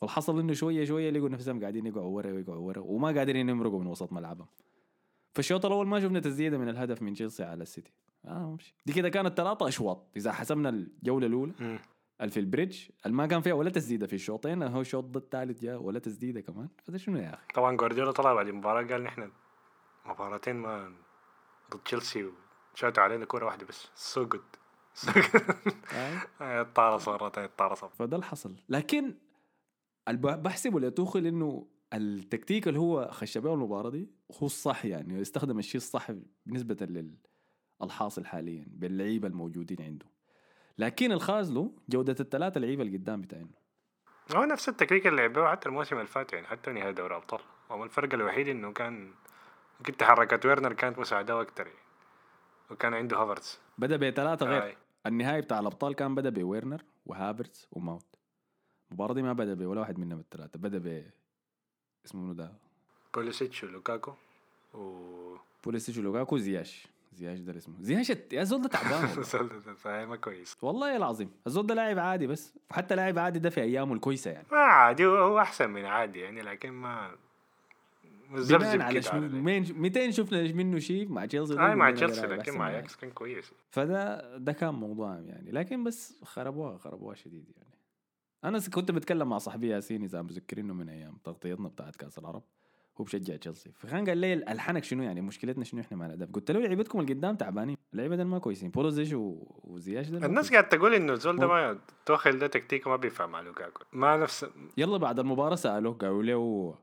والحصل 0.00 0.38
إنه 0.38 0.52
شوية 0.52 0.84
شوية 0.84 1.10
لقوا 1.10 1.28
نفسهم 1.28 1.60
قاعدين 1.60 1.86
يقعوا 1.86 2.16
ورا 2.16 2.32
ويقعوا 2.32 2.66
ورا 2.66 2.80
وما 2.80 3.08
قادرين 3.08 3.48
يمرقوا 3.48 3.80
من 3.80 3.86
وسط 3.86 4.12
ملعبهم. 4.12 4.48
في 5.32 5.38
الشوط 5.38 5.66
الأول 5.66 5.86
ما 5.86 6.00
شفنا 6.00 6.20
تسديدة 6.20 6.58
من 6.58 6.68
الهدف 6.68 7.02
من 7.02 7.14
تشيلسي 7.14 7.44
على 7.44 7.62
السيتي. 7.62 7.92
آه 8.24 8.56
دي 8.86 8.92
كده 8.92 9.08
كانت 9.08 9.36
ثلاثة 9.36 9.68
أشواط 9.68 10.06
إذا 10.16 10.32
حسبنا 10.32 10.68
الجولة 10.68 11.26
الأولى. 11.26 11.52
في 12.28 12.40
البريدج 12.40 12.78
ما 13.06 13.26
كان 13.26 13.40
فيها 13.40 13.52
ولا 13.52 13.70
تسديدة 13.70 14.06
في 14.06 14.12
الشوطين 14.12 14.62
هو 14.62 14.80
الشوط 14.80 15.04
ده 15.04 15.20
الثالث 15.20 15.62
جاء 15.62 15.82
ولا 15.82 15.98
تسديدة 15.98 16.40
كمان. 16.40 16.68
فده 16.84 16.98
شنو 16.98 17.18
يا 17.18 17.34
أخي. 17.34 17.46
طبعا 17.54 17.76
جوارديولا 17.76 18.12
طلع 18.12 18.34
بعد 18.34 18.48
المباراة 18.48 18.82
قال 18.82 19.02
نحن 19.02 19.30
مباراتين 20.06 20.56
ما 20.56 20.92
ضد 21.70 21.80
تشيلسي 21.80 22.30
وشاتوا 22.74 23.02
علينا 23.02 23.24
كورة 23.24 23.44
واحدة 23.44 23.66
بس. 23.66 23.88
so 23.94 24.24
good. 24.28 24.42
الطارة 26.40 27.10
مرتين 27.10 27.44
الطارة 27.44 27.74
فده 27.74 28.16
اللي 28.16 28.26
حصل. 28.26 28.56
لكن 28.68 29.14
بحسبه 30.08 30.80
لتوخيل 30.80 31.26
إنه 31.26 31.66
التكتيك 31.92 32.68
اللي 32.68 32.78
هو 32.78 33.08
خش 33.12 33.38
بيه 33.38 33.54
المباراة 33.54 33.90
دي 33.90 34.10
هو 34.42 34.46
الصح 34.46 34.84
يعني 34.84 35.22
استخدم 35.22 35.58
الشيء 35.58 35.76
الصح 35.76 36.12
بالنسبة 36.46 37.10
للحاصل 37.80 38.24
حاليا 38.24 38.66
باللعيبة 38.68 39.28
الموجودين 39.28 39.82
عنده. 39.82 40.06
لكن 40.78 41.12
الخاذله 41.12 41.70
جودة 41.88 42.16
الثلاثة 42.20 42.60
لعيبه 42.60 42.82
اللي 42.82 42.98
قدام 42.98 43.20
بتاعينه. 43.20 43.50
هو 44.34 44.44
نفس 44.44 44.68
التكتيك 44.68 45.06
اللي 45.06 45.22
لعبوه 45.22 45.50
حتى 45.50 45.68
الموسم 45.68 45.96
اللي 45.96 46.06
فات 46.06 46.32
يعني 46.32 46.46
حتى 46.46 46.72
نهاية 46.72 46.90
دوري 46.90 47.16
أبطال 47.16 47.40
هو 47.70 47.84
الفرق 47.84 48.14
الوحيد 48.14 48.48
إنه 48.48 48.72
كان 48.72 49.12
يمكن 49.80 49.96
تحركات 49.96 50.46
ويرنر 50.46 50.72
كانت 50.72 50.98
مساعدة 50.98 51.40
أكتر 51.40 51.66
يعني 51.66 51.78
وكان 52.70 52.94
عنده 52.94 53.16
هافرتس. 53.16 53.60
بدأ 53.78 53.96
بثلاثه 53.96 54.46
غير. 54.46 54.62
آي. 54.62 54.76
النهائي 55.06 55.40
بتاع 55.40 55.58
الأبطال 55.60 55.94
كان 55.94 56.14
بدأ 56.14 56.30
بويرنر 56.30 56.82
وهافرتس 57.06 57.68
وماونت 57.72 58.06
المباراه 58.90 59.14
دي 59.14 59.22
ما 59.22 59.32
بدأ 59.32 59.54
ب 59.54 59.66
ولا 59.66 59.80
واحد 59.80 59.98
منهم 59.98 60.18
الثلاثة 60.20 60.58
بدأ 60.58 60.78
ب 60.78 61.04
اسمه 62.06 62.22
منو 62.22 62.32
ده؟ 62.32 62.52
بوليسيتش 63.14 63.64
ولوكاكو 63.64 64.12
و 64.74 65.36
بوليسيتش 65.64 65.98
ولوكاكو 65.98 66.38
زياش 66.38 66.86
زياش 67.14 67.38
ده 67.38 67.56
اسمه. 67.56 67.74
زياش 67.80 68.12
يا 68.32 68.44
زول 68.44 68.62
ده 68.62 68.68
تعبان 68.68 69.04
والله. 69.10 69.22
فهي 69.82 70.06
ما 70.06 70.16
كويس. 70.16 70.56
والله 70.62 70.96
العظيم. 70.96 71.30
الزول 71.46 71.66
ده 71.66 71.74
لاعب 71.74 71.98
عادي 71.98 72.26
بس. 72.26 72.54
وحتى 72.70 72.94
لاعب 72.94 73.18
عادي 73.18 73.38
ده 73.38 73.50
في 73.50 73.60
أيامه 73.62 73.94
الكويسة 73.94 74.30
يعني. 74.30 74.46
ما 74.52 74.58
عادي 74.58 75.06
هو 75.06 75.38
أحسن 75.40 75.70
من 75.70 75.84
عادي 75.84 76.18
يعني 76.20 76.42
لكن 76.42 76.70
ما 76.70 77.10
بناء 78.30 78.38
مزبزب 78.40 78.80
على 78.80 79.02
شنو؟ 79.02 79.28
على- 79.28 79.32
مين 79.32 79.72
200 79.76 80.10
شفنا 80.10 80.52
منه 80.52 80.78
شيء 80.78 81.08
مع 81.08 81.26
تشيلسي 81.26 81.54
ده 81.54 81.72
آه 81.72 81.74
مع 81.74 81.90
ده 81.90 81.96
تشيلسي 81.96 82.26
لكن 82.26 82.52
مع 82.58 82.68
من 82.68 82.74
أياكس 82.74 82.96
كان 82.96 83.10
كويس. 83.10 83.52
فده 83.70 84.36
ده 84.38 84.52
كان 84.52 84.74
موضوعهم 84.74 85.28
يعني. 85.28 85.50
لكن 85.50 85.84
بس 85.84 86.24
خربوها 86.24 86.78
خربوها 86.78 87.14
شديد 87.14 87.44
يعني. 87.56 87.66
أنا 88.44 88.60
كنت 88.74 88.90
بتكلم 88.90 89.28
مع 89.28 89.38
صاحبي 89.38 89.68
ياسين 89.68 90.02
إذا 90.02 90.22
مذكرينه 90.22 90.74
من 90.74 90.88
أيام 90.88 91.18
تغطيتنا 91.24 91.68
بتاعت 91.68 91.96
كأس 91.96 92.18
العرب. 92.18 92.42
هو 93.00 93.04
بشجع 93.04 93.36
تشيلسي 93.36 93.70
فكان 93.74 94.06
قال 94.08 94.18
لي 94.18 94.32
الحنك 94.34 94.84
شنو 94.84 95.02
يعني 95.02 95.20
مشكلتنا 95.20 95.64
شنو 95.64 95.80
إحنا 95.80 95.96
مع 95.96 96.06
الاداء 96.06 96.28
قلت 96.32 96.50
له 96.50 96.60
لعيبتكم 96.60 97.00
القدام 97.00 97.36
تعبانين 97.36 97.76
اللعيبة 97.92 98.24
ما 98.24 98.38
كويسين 98.38 98.70
بولوزيش 98.70 99.12
و... 99.12 99.36
وزياش 99.64 100.08
ما 100.10 100.26
الناس. 100.26 100.50
قاعد 100.52 100.68
تقول 100.68 100.94
إنه 100.94 101.12
الزول 101.12 101.36
ده 101.38 101.46
ما 101.46 101.78
توخل 102.06 102.38
ده 102.38 102.46
تكتيكه 102.46 102.90
ما 102.90 102.96
بينفع 102.96 103.26
مع 103.26 103.40
لوكاكو 103.40 103.82
ما 103.92 104.16
نفس 104.16 104.46
يلا 104.76 104.96
بعد 104.96 105.18
المباراة 105.18 105.54
سألوه 105.56 105.94
قالوا 105.94 106.22
له 106.22 106.74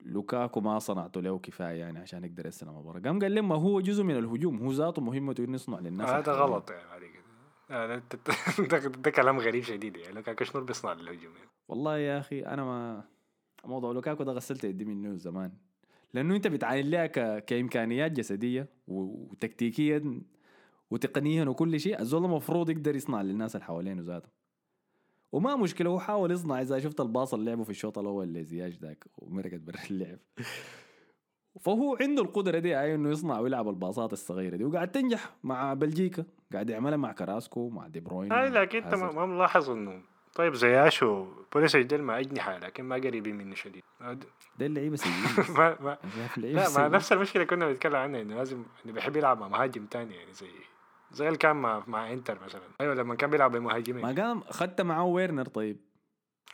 لوكاكو 0.00 0.60
ما 0.60 0.78
صنعته 0.78 1.20
له 1.20 1.38
كفاية 1.38 1.80
يعني 1.80 1.98
عشان 1.98 2.24
يقدر 2.24 2.46
يستلم 2.46 2.68
المباراة 2.70 3.00
قام 3.00 3.18
قال 3.18 3.34
لهم 3.34 3.48
ما 3.48 3.54
هو 3.54 3.80
جزء 3.80 4.02
من 4.04 4.16
الهجوم 4.18 4.58
هو 4.62 4.72
ذاته 4.72 5.02
مهمته 5.02 5.44
إنه 5.44 5.54
يصنع 5.54 5.78
للناس 5.78 6.08
هذا 6.08 6.18
الحوالين. 6.32 6.42
غلط 6.54 6.70
يعني 6.70 7.08
كده 7.08 7.22
آه، 7.70 7.86
ده- 8.60 8.78
ده, 8.78 8.88
ده 8.88 9.10
كلام 9.10 9.38
غريب 9.38 9.64
شديد 9.64 9.96
يعني 9.96 10.14
لوكاكو 10.14 10.44
شنو 10.44 10.54
اللي 10.54 10.66
بيصنع 10.66 10.92
للهجوم 10.92 11.32
يعني. 11.36 11.48
والله 11.68 11.98
يا 11.98 12.18
أخي 12.18 12.40
أنا 12.40 12.64
ما 12.64 13.04
موضوع 13.68 13.92
لوكاكو 13.92 14.22
ده 14.24 14.32
غسلت 14.32 14.64
يدي 14.64 14.84
منه 14.84 15.16
زمان 15.16 15.52
لأنه 16.14 16.36
أنت 16.36 16.46
بتعاين 16.46 16.90
لها 16.90 17.06
ك... 17.06 17.44
كإمكانيات 17.44 18.12
جسدية. 18.12 18.68
وتكتيكيا 18.88 20.20
وتقنيا 20.90 21.44
وكل 21.44 21.80
شيء 21.80 22.00
الزول 22.00 22.24
المفروض 22.24 22.70
يقدر 22.70 22.96
يصنع 22.96 23.22
للناس 23.22 23.56
اللي 23.56 23.64
حوالينه 23.64 24.02
ذاته 24.02 24.28
وما 25.32 25.56
مشكلة 25.56 25.90
هو 25.90 25.98
حاول 25.98 26.30
يصنع 26.30 26.60
إذا 26.60 26.78
شفت 26.78 27.00
الباص 27.00 27.34
اللي 27.34 27.50
لعبه 27.50 27.64
في 27.64 27.70
الشوط 27.70 27.98
الأول 27.98 28.32
لزياج 28.34 28.72
ذاك 28.72 29.04
ومرقت 29.18 29.60
برا 29.60 29.78
اللعب 29.90 30.18
فهو 31.60 31.96
عنده 32.00 32.22
القدرة 32.22 32.58
دي 32.58 32.80
أي 32.80 32.94
إنه 32.94 33.10
يصنع 33.10 33.38
ويلعب 33.40 33.68
الباصات 33.68 34.12
الصغيرة 34.12 34.56
دي 34.56 34.64
وقاعد 34.64 34.90
تنجح 34.92 35.36
مع 35.42 35.74
بلجيكا 35.74 36.24
قاعد 36.52 36.70
يعملها 36.70 36.96
مع 36.96 37.12
كراسكو 37.12 37.68
مع 37.68 37.88
دي 37.88 38.00
بروين 38.00 38.32
هاي 38.32 38.48
لكن 38.48 38.82
أنت. 38.82 38.94
ما 38.94 39.26
ملاحظ 39.26 39.70
إنه 39.70 40.02
طيب 40.36 40.54
زياش 40.54 41.02
وبوليسيش 41.02 41.86
ديل 41.86 42.02
مع 42.02 42.18
اجنحه 42.20 42.58
لكن 42.58 42.84
ما 42.84 42.96
قريبين 42.96 43.36
منه 43.36 43.54
شديد. 43.54 43.82
ده 44.58 44.66
اللعيبه 44.66 44.96
سيئين 44.96 45.24
بس. 45.38 45.50
ما 45.58 45.76
ما 45.80 45.98
اللعيبة 46.36 46.60
لا 46.62 46.78
ما. 46.78 46.88
نفس 46.88 47.12
المشكلة 47.12 47.44
كنا 47.44 47.66
بنتكلم 47.66 47.96
عنها 47.96 48.22
إنه 48.22 48.34
لازم 48.34 48.64
إنه 48.84 48.92
بيحب 48.94 49.16
يلعب 49.16 49.40
مع 49.40 49.48
مهاجم 49.48 49.86
تاني 49.86 50.14
يعني 50.14 50.32
زي 50.32 50.50
زي 51.12 51.26
اللي 51.26 51.38
كان 51.38 51.56
مع 51.56 51.82
مع 51.86 52.12
إنتر 52.12 52.38
مثلا. 52.44 52.62
أيوه 52.80 52.94
لما 52.94 53.14
كان 53.14 53.30
بيلعب 53.30 53.52
بمهاجمين 53.52 54.02
ما 54.02 54.22
قام 54.22 54.40
خدت 54.50 54.80
معاه 54.80 55.04
ويرنر 55.04 55.44
طيب. 55.46 55.80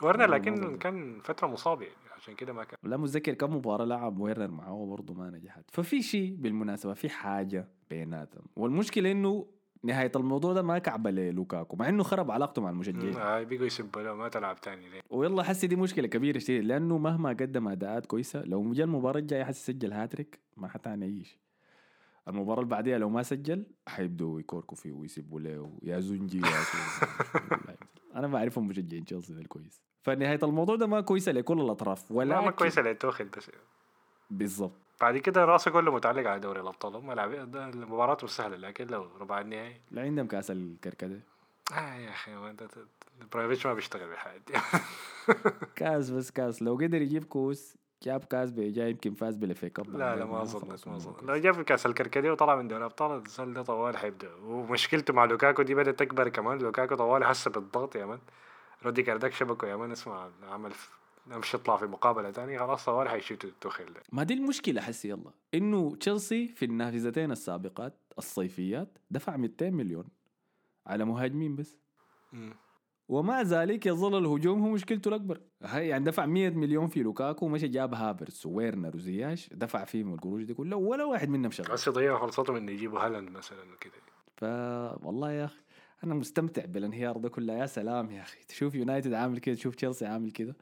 والله 0.02 0.26
لكن. 0.26 0.78
كان 0.78 1.20
فترة 1.20 1.46
مصاب 1.46 1.82
يعني 1.82 1.94
عشان 2.16 2.34
كده 2.34 2.52
ما 2.52 2.64
كان. 2.64 2.78
لا 2.82 2.96
متذكر 2.96 3.34
كم 3.34 3.56
مباراة 3.56 3.84
لعب 3.84 4.18
ويرنر 4.18 4.50
معاه 4.50 4.86
برضه 4.86 5.14
ما 5.14 5.30
نجحت. 5.30 5.64
ففي 5.70 6.02
شيء 6.02 6.34
بالمناسبة 6.38 6.94
في 6.94 7.08
حاجة 7.08 7.68
بيناتهم. 7.90 8.44
والمشكلة 8.56 9.10
إنه 9.10 9.46
نهاية 9.84 10.12
الموضوع 10.16 10.52
ده 10.52 10.62
ما 10.62 10.78
كعبة 10.78 11.10
للوكاكو 11.10 11.76
مع 11.76 11.88
إنه 11.88 12.02
خرب 12.02 12.30
علاقته 12.30 12.62
مع 12.62 12.70
المشجعين. 12.70 13.14
هاي 13.14 13.44
بيقوا 13.44 13.66
يسبوا 13.66 14.02
له 14.02 14.14
ما 14.14 14.28
تلعب 14.28 14.60
تاني 14.60 14.88
ليه؟ 14.88 15.00
ويلا 15.10 15.42
حسي 15.42 15.66
دي 15.66 15.76
مشكلة 15.76 16.06
كبيرة 16.08 16.38
شديد 16.38 16.64
لأنه 16.64 16.98
مهما 16.98 17.28
قدم 17.28 17.68
أداءات 17.68 18.06
كويسة 18.06 18.42
لو 18.42 18.72
جا 18.72 18.84
المباراة 18.84 19.18
الجاية 19.18 19.44
حسي 19.44 19.72
سجل 19.72 19.92
هاتريك 19.92 20.38
ما 20.56 20.68
حتعني 20.68 21.06
اي 21.06 21.24
شيء 21.24 21.38
المباراة 22.28 22.60
اللي 22.60 22.70
بعديها 22.70 22.98
لو 22.98 23.08
ما 23.08 23.22
سجل 23.22 23.66
حيبدوا 23.88 24.40
يكوركوا 24.40 24.76
فيه 24.76 24.92
ويسبوا 24.92 25.40
له 25.40 25.78
يا 25.82 26.00
زنجي 26.00 26.38
يا 26.38 26.42
زنجي. 26.42 27.76
أنا 28.16 28.26
بعرفهم 28.26 28.68
مشجعين 28.68 29.04
تشيلسي 29.04 29.34
ده 29.34 29.42
كويس 29.42 29.82
فنهاية 30.02 30.38
الموضوع 30.42 30.76
ده 30.76 30.86
ما 30.86 31.00
كويسة 31.00 31.32
لكل 31.32 31.60
الأطراف 31.60 32.10
لا 32.10 32.16
ولكن 32.16 32.44
ما 32.44 32.50
كويسة 32.50 32.82
لتوخل 32.82 33.24
بس. 33.24 33.50
بالضبط. 34.30 34.72
بعد 35.00 35.18
كده 35.18 35.44
راسه 35.44 35.70
كله 35.70 35.92
متعلق 35.92 36.30
على 36.30 36.40
دوري 36.40 36.60
الأبطال. 36.60 36.96
هم 36.96 37.12
لاعبين 37.12 37.44
مش 38.24 38.30
سهلة 38.30 38.56
لكن 38.56 38.86
لو 38.86 39.08
ربع 39.20 39.40
النهائي. 39.40 39.80
لا 39.90 40.02
عندهم 40.02 40.26
كاس 40.26 40.50
الكركدة. 40.50 41.20
آه 41.72 41.94
يا 41.94 42.10
أخي 42.10 42.34
ما 42.34 42.50
أنت 42.50 42.68
برايفيتش 43.32 43.66
ما 43.66 43.74
بيشتغل 43.74 44.08
بالحاجات 44.08 44.40
دي. 44.46 44.54
كاس 45.76 46.10
بس 46.10 46.30
كاس. 46.30 46.62
لو 46.62 46.74
قدر 46.74 47.02
يجيب 47.02 47.24
كوس 47.24 47.76
جاب 48.02 48.24
كاس 48.24 48.50
بيجا 48.50 48.88
يمكن 48.88 49.14
فاز 49.14 49.36
بالافي 49.36 49.70
كاب 49.70 49.90
لا 49.96 50.16
لا 50.16 50.24
ما 50.24 50.42
اظن 50.42 50.68
ما 50.86 50.96
أظن. 50.96 51.26
لو 51.26 51.36
جاب 51.36 51.62
كاس 51.62 51.86
الكركديه 51.86 52.30
وطلع 52.30 52.56
من 52.56 52.68
دوري 52.68 52.80
الأبطال 52.80 53.22
الزول 53.26 53.54
ده 53.54 53.62
طوال 53.62 53.96
حيبدأ. 53.96 54.34
ومشكلته 54.34 55.14
مع 55.14 55.24
لوكاكو 55.24 55.62
دي 55.62 55.74
بدأت 55.74 55.98
تكبر 55.98 56.28
كمان. 56.28 56.58
لوكاكو 56.58 56.94
طوال 56.94 57.24
حس 57.24 57.48
بالضغط 57.48 57.96
يا 57.96 58.06
مان. 58.06 58.18
رودي 58.84 59.02
كارداك 59.02 59.32
شبكه 59.32 59.68
يا 59.68 59.76
مان 59.76 59.92
اسمع 59.92 60.28
عمل 60.48 60.72
مش 61.26 61.54
يطلع 61.54 61.76
في 61.76 61.84
مقابلة 61.86 62.30
تانية 62.30 62.58
خلاص 62.58 62.84
طوال 62.84 63.08
حيشوتوا 63.08 63.50
توخيل 63.60 63.86
ده 63.92 64.00
ما 64.12 64.22
دي 64.22 64.34
المشكلة 64.34 64.80
حسي 64.80 65.08
يلا. 65.08 65.30
إنه 65.54 65.96
تشيلسي 65.96 66.48
في 66.48 66.64
النافذتين 66.64 67.30
السابقات 67.32 67.94
الصيفيات 68.18 68.98
دفع 69.10 69.36
200 69.36 69.70
مليون 69.70 70.04
على 70.86 71.04
مهاجمين 71.04 71.56
بس. 71.56 71.76
مم. 72.32 72.54
ومع 73.08 73.42
ذلك 73.42 73.86
يظل 73.86 74.18
الهجوم 74.18 74.62
هو 74.62 74.68
مشكلته 74.68 75.08
الأكبر. 75.08 75.40
هاي 75.62 75.88
يعني 75.88 76.04
دفع 76.04 76.26
100 76.26 76.50
مليون 76.50 76.88
في 76.88 77.02
لوكاكو 77.02 77.46
ومشى 77.46 77.68
جاب 77.68 77.94
هافرتس 77.94 78.46
وويرنر 78.46 78.96
وزياش 78.96 79.48
دفع 79.52 79.84
فيهم 79.84 80.14
القروش 80.14 80.42
دي 80.42 80.54
كلها 80.54 80.78
ولا 80.78 81.04
واحد 81.04 81.28
منهم 81.28 81.50
شغال. 81.50 81.72
بس 81.72 81.86
يضيعوا 81.86 82.18
فرصتهم 82.18 82.56
إنه 82.56 82.72
يجيبوا 82.72 82.98
هالاند 83.00 83.30
مثلا 83.30 83.58
وكده 83.74 83.92
ف 84.36 84.44
والله 85.06 85.32
يا 85.32 85.44
أخي 85.44 85.62
أنا 86.04 86.14
مستمتع 86.14 86.64
بالانهيار 86.64 87.16
ده 87.16 87.28
كله. 87.28 87.52
يا 87.52 87.66
سلام 87.66 88.10
يا 88.10 88.22
أخي. 88.22 88.44
تشوف 88.48 88.74
يونايتد 88.74 89.12
عامل 89.12 89.38
كده 89.38 89.54
تشوف 89.54 89.74
تشيلسي 89.74 90.06
عامل 90.06 90.30
كده 90.30 90.56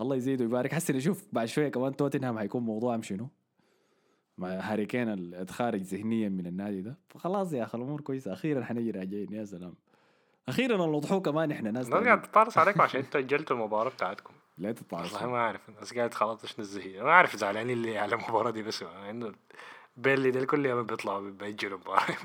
الله 0.00 0.16
يزيد 0.16 0.40
ويبارك. 0.40 0.74
حسن 0.74 0.96
أشوف 0.96 1.24
بعد 1.32 1.46
شوية 1.48 1.68
كمان 1.68 1.96
توتنهام 1.96 2.38
حيكون 2.38 2.62
موضوعهم 2.62 3.02
شنو؟ 3.02 3.28
مع 4.38 4.48
هاري 4.48 4.86
كين 4.86 5.08
الخارج 5.34 5.80
ذهنيا 5.80 6.28
من 6.28 6.46
النادي 6.46 6.82
ده. 6.82 6.98
فخلاص 7.08 7.52
يا 7.52 7.64
أخي 7.64 7.78
الأمور 7.78 8.00
كويسة. 8.00 8.32
أخيرا 8.32 8.64
حنجي 8.64 8.90
راجعين. 8.90 9.32
يا 9.32 9.44
سلام. 9.44 9.74
أخيرا 10.48 10.76
نوضحوه 10.76 11.20
كمان 11.20 11.50
إحنا 11.52 11.70
ناس 11.70 11.86
أنا 11.86 12.04
قاعد 12.04 12.22
تطارس 12.22 12.58
عليكم 12.58 12.80
عشان 12.86 13.00
أنتوا 13.00 13.20
أجلتوا 13.20 13.56
المباراة 13.56 13.90
بتاعتكم. 13.90 14.34
لا 14.58 14.72
تطلع 14.72 15.00
والله 15.00 15.26
ما 15.26 15.36
أعرف. 15.36 15.70
بس 15.82 15.94
قاعد 15.94 16.14
خلاص 16.14 16.42
إيش 16.42 16.60
نزهي. 16.60 17.02
ما 17.02 17.08
أعرف 17.10 17.36
زعلانين 17.36 17.82
ليه 17.82 17.98
على 18.00 18.14
المباراة 18.14 18.50
دي 18.50 18.62
بس. 18.62 18.82
انه 18.82 19.32
بيرنلي 19.96 20.30
ده 20.30 20.44
كل 20.44 20.66
يوم 20.66 20.82
بيطلعوا 20.82 21.30
بيأجلوا 21.30 21.78
المباراة. 21.78 22.16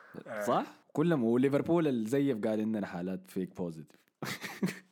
صح؟ 0.48 0.64
كلهم. 0.92 1.24
وليفربول 1.24 1.88
الزيف 1.88 2.38
قال 2.46 2.60
عندنا 2.60 2.86
حالات 2.86 3.30
fake 3.30 3.56
positive 3.56 3.98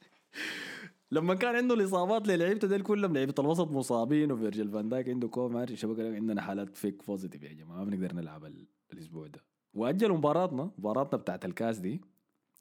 لما 1.16 1.35
كان 1.35 1.57
عنده 1.57 1.74
الإصابات 1.74 2.29
للعيبته 2.29 2.68
ديل 2.68 2.83
كلهم 2.83 3.14
لعيبة 3.14 3.35
الوسط 3.38 3.70
مصابين 3.70 4.33
وفيرجيل 4.33 4.70
فان 4.70 4.88
دايك 4.88 5.09
عنده 5.09 5.29
كوم 5.29 5.52
ما 5.52 5.62
أدري 5.62 5.76
شبكه 5.76 6.14
عندنا 6.14 6.42
حالات 6.42 6.76
fake 6.77 7.07
positive 7.07 7.42
يا 7.42 7.52
جماعة 7.52 7.79
ما 7.79 7.85
بنقدر 7.85 8.14
نلعب 8.14 8.44
ال- 8.44 8.66
الأسبوع 8.92 9.26
ده. 9.26 9.44
واجلوا 9.74 10.16
مباراتنا 10.16 10.70
مباراتنا 10.79 11.18
بتاعت 11.18 11.44
الكاس 11.44 11.79
دي 11.79 12.00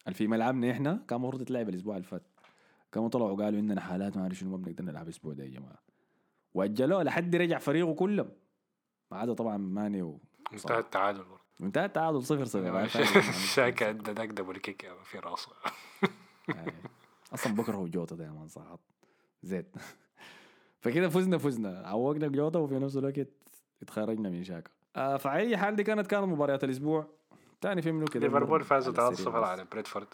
اللي 0.06 0.16
في 0.16 0.28
ملعبنا 0.28 0.72
إحنا 0.72 1.04
كان 1.08 1.20
المفروض 1.20 1.42
تتلعب 1.44 1.70
الأسبوع 1.70 1.96
اللي 1.96 2.08
فات. 2.08 2.24
كانوا 2.92 3.10
طلعوا 3.10 3.36
قالوا 3.44 3.60
عندنا 3.60 3.82
حالات 3.82 4.18
ما 4.18 4.24
اعرف 4.24 4.34
شنو 4.36 4.50
ما 4.50 4.58
بنقدر 4.58 4.84
نلعب 4.84 5.04
الأسبوع 5.04 5.34
ده 5.34 5.44
يا 5.44 5.50
جماعة. 5.50 5.80
وأجلوه 6.54 7.04
لحد 7.04 7.36
رجع 7.36 7.58
فريقه 7.60 7.94
كلهم. 7.94 8.30
ما 9.12 9.18
عدا 9.18 9.34
طبعا 9.34 9.58
ماني 9.58 10.02
و... 10.02 10.20
انتهى 10.54 10.80
التعادل 10.80 11.24
برضه. 11.24 11.42
وانتهى 11.60 11.86
التعادل 11.86 12.24
صفر 12.24 12.46
صفر. 12.46 12.88
شاكا 13.56 13.90
ادى 13.90 14.12
ذاك 14.12 14.30
double 14.30 14.58
kick 14.58 14.92
في 15.04 15.20
راسه. 15.20 15.52
يعني 16.48 16.72
أصلا 17.36 17.56
بكره 17.56 17.86
جوتا 17.88 18.16
مان 18.16 18.48
صعب 18.48 18.80
زيت 19.44 19.76
فكده 20.82 21.10
فزنا 21.10 21.38
فزنا. 21.38 21.88
عوقنا 21.88 22.28
جوتا 22.28 22.60
وفي 22.60 22.80
نفس 22.80 22.98
الوقت 22.98 23.28
اتخرجنا 23.82 24.30
من 24.30 24.44
شاكا. 24.44 24.72
آه 24.96 25.18
فعلى 25.18 25.58
حال 25.58 25.76
دي 25.76 25.84
كانت 25.84 26.08
كانت 26.08 26.24
مباريات 26.26 26.64
الأسبوع. 26.64 27.08
تاني 27.62 27.82
في 27.82 27.92
منو 27.92 28.06
كده؟ 28.06 28.28
ليفربول 28.28 28.64
فازوا 28.64 28.94
على 29.04 29.16
3-0 29.16 29.20
السريع 29.20 29.40
بس. 29.40 29.48
على 29.48 29.66
برينتفورد. 29.72 30.08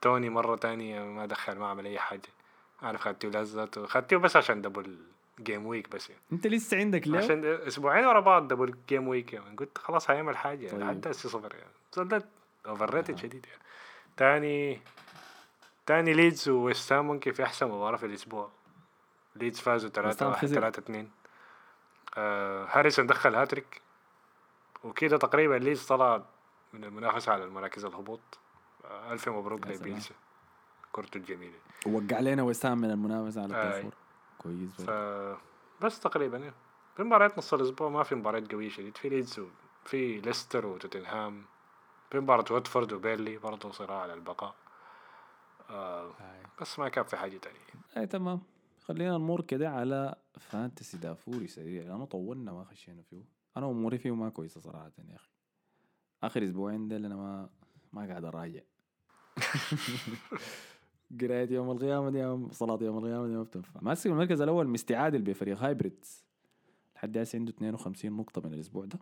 توني 0.00 0.30
مرة 0.30 0.56
تانية 0.56 1.04
ما 1.04 1.26
دخل 1.26 1.58
ما 1.58 1.66
عمل 1.66 1.86
أي 1.86 1.98
حاجة. 1.98 2.28
عارف 2.82 3.00
خدتيه 3.00 3.28
لذته 3.28 3.86
خدتيه 3.86 4.16
بس 4.16 4.36
عشان 4.36 4.62
double 4.62 4.96
game 5.40 5.66
week 5.66 5.88
بس 5.90 6.10
يعني. 6.10 6.22
أنت 6.32 6.46
لسه 6.46 6.76
عندك 6.76 7.08
ليه 7.08 7.18
عشان 7.18 7.44
أسبوعين 7.44 8.04
ورا 8.04 8.20
بعض 8.20 8.48
double 8.48 8.74
game 8.88 9.08
week 9.08 9.32
يعني. 9.32 9.56
قلت 9.56 9.78
خلاص 9.78 10.10
هيعمل 10.10 10.36
حاجة 10.36 10.66
يعني. 10.66 10.78
طيب. 10.78 10.88
حتى 10.98 11.12
سي 11.12 11.28
صفر 11.28 11.54
يعني. 11.54 11.72
صدق 11.92 12.26
overrated 12.66 13.18
شديد 13.18 13.46
يعني. 13.46 13.62
تاني 14.16 14.80
تاني 15.88 16.14
ليدز 16.14 16.48
وويست 16.48 16.92
هام 16.92 17.06
ممكن 17.06 17.32
في 17.32 17.42
أحسن 17.42 17.66
مباراة 17.66 17.96
في 17.96 18.06
الأسبوع. 18.06 18.50
ليدز 19.36 19.60
فازوا 19.60 19.90
3 19.90 20.26
هام 20.26 20.30
1 20.30 20.42
خسر. 20.42 20.54
3 20.54 20.80
2 20.80 21.10
آه 22.16 22.66
هاريسون 22.70 23.06
دخل 23.06 23.34
هاتريك. 23.34 23.82
وكده 24.84 25.16
تقريبا 25.16 25.54
ليدز 25.54 25.86
طلع 25.86 26.22
من 26.72 26.84
المنافسة 26.84 27.32
على 27.32 27.44
المراكز 27.44 27.84
الهبوط. 27.84 28.20
آه 28.84 29.12
ألف 29.12 29.28
مبروك. 29.28 29.66
لبيلسا 29.66 30.14
كورته 30.92 31.18
الجميلة. 31.18 31.58
وقع 31.86 32.16
علينا 32.16 32.42
وسام 32.42 32.78
من 32.78 32.90
المنافسة 32.90 33.42
على 33.42 33.82
four 33.82 33.92
كويس 34.38 34.82
ف. 34.82 34.90
بس 35.84 36.00
تقريبا 36.00 36.38
يعني. 36.38 36.54
في 36.96 37.02
مباريات 37.02 37.38
نص 37.38 37.54
الأسبوع 37.54 37.88
ما 37.88 38.02
في 38.02 38.14
مباريات 38.14 38.52
قوية 38.52 38.68
شديد. 38.68 38.96
في 38.96 39.08
ليدز 39.08 39.40
وفي 39.84 40.20
ليستر 40.20 40.66
وتوتنهام. 40.66 41.44
في 42.10 42.20
مباراة 42.20 42.44
واتفورد 42.50 42.92
وبيرنلي 42.92 43.38
برضه 43.38 43.72
صراع 43.72 44.00
على 44.00 44.14
البقاء. 44.14 44.54
آه. 45.70 46.12
بس 46.60 46.78
ما 46.78 46.88
كان 46.88 47.04
في 47.04 47.16
حاجة 47.16 47.36
تانية. 47.38 47.58
اي 47.96 48.06
تمام. 48.06 48.40
خلينا 48.80 49.18
نمر 49.18 49.40
كده 49.40 49.70
على 49.70 50.14
fantasy 50.38 50.98
دافوري 50.98 51.46
سريع. 51.46 51.82
لأنه 51.82 52.04
طولنا 52.04 52.52
ما 52.52 52.64
خشينا 52.64 53.02
فيه. 53.02 53.24
أنا 53.56 53.66
اموري 53.66 53.98
فيه 53.98 54.14
ما 54.14 54.28
كويسة 54.28 54.60
صراحة 54.60 54.92
يا 55.10 55.16
أخي. 55.16 55.28
آخر 56.22 56.44
أسبوعين 56.44 56.88
ديل 56.88 57.04
أنا 57.04 57.16
ما 57.16 57.50
ما 57.92 58.06
قاعد 58.06 58.24
أراجع. 58.24 58.60
قرايه 61.20 61.50
يوم 61.52 61.70
القيامة 61.70 62.10
دي 62.10 62.18
يوم 62.18 62.48
صلاة 62.52 62.78
يوم 62.82 62.98
القيامة 62.98 63.26
دي 63.26 63.36
ما 63.36 63.42
بتنفع. 63.42 63.80
ماسك 63.82 64.06
المركز 64.06 64.40
الأول 64.40 64.68
مستعادل 64.68 65.22
بفريق 65.22 65.58
هايبريدز. 65.58 66.24
لحد 66.96 67.18
هسه 67.18 67.38
عنده 67.38 67.52
52 67.52 68.12
نقطة 68.12 68.48
من 68.48 68.54
الأسبوع 68.54 68.84
ده. 68.84 68.98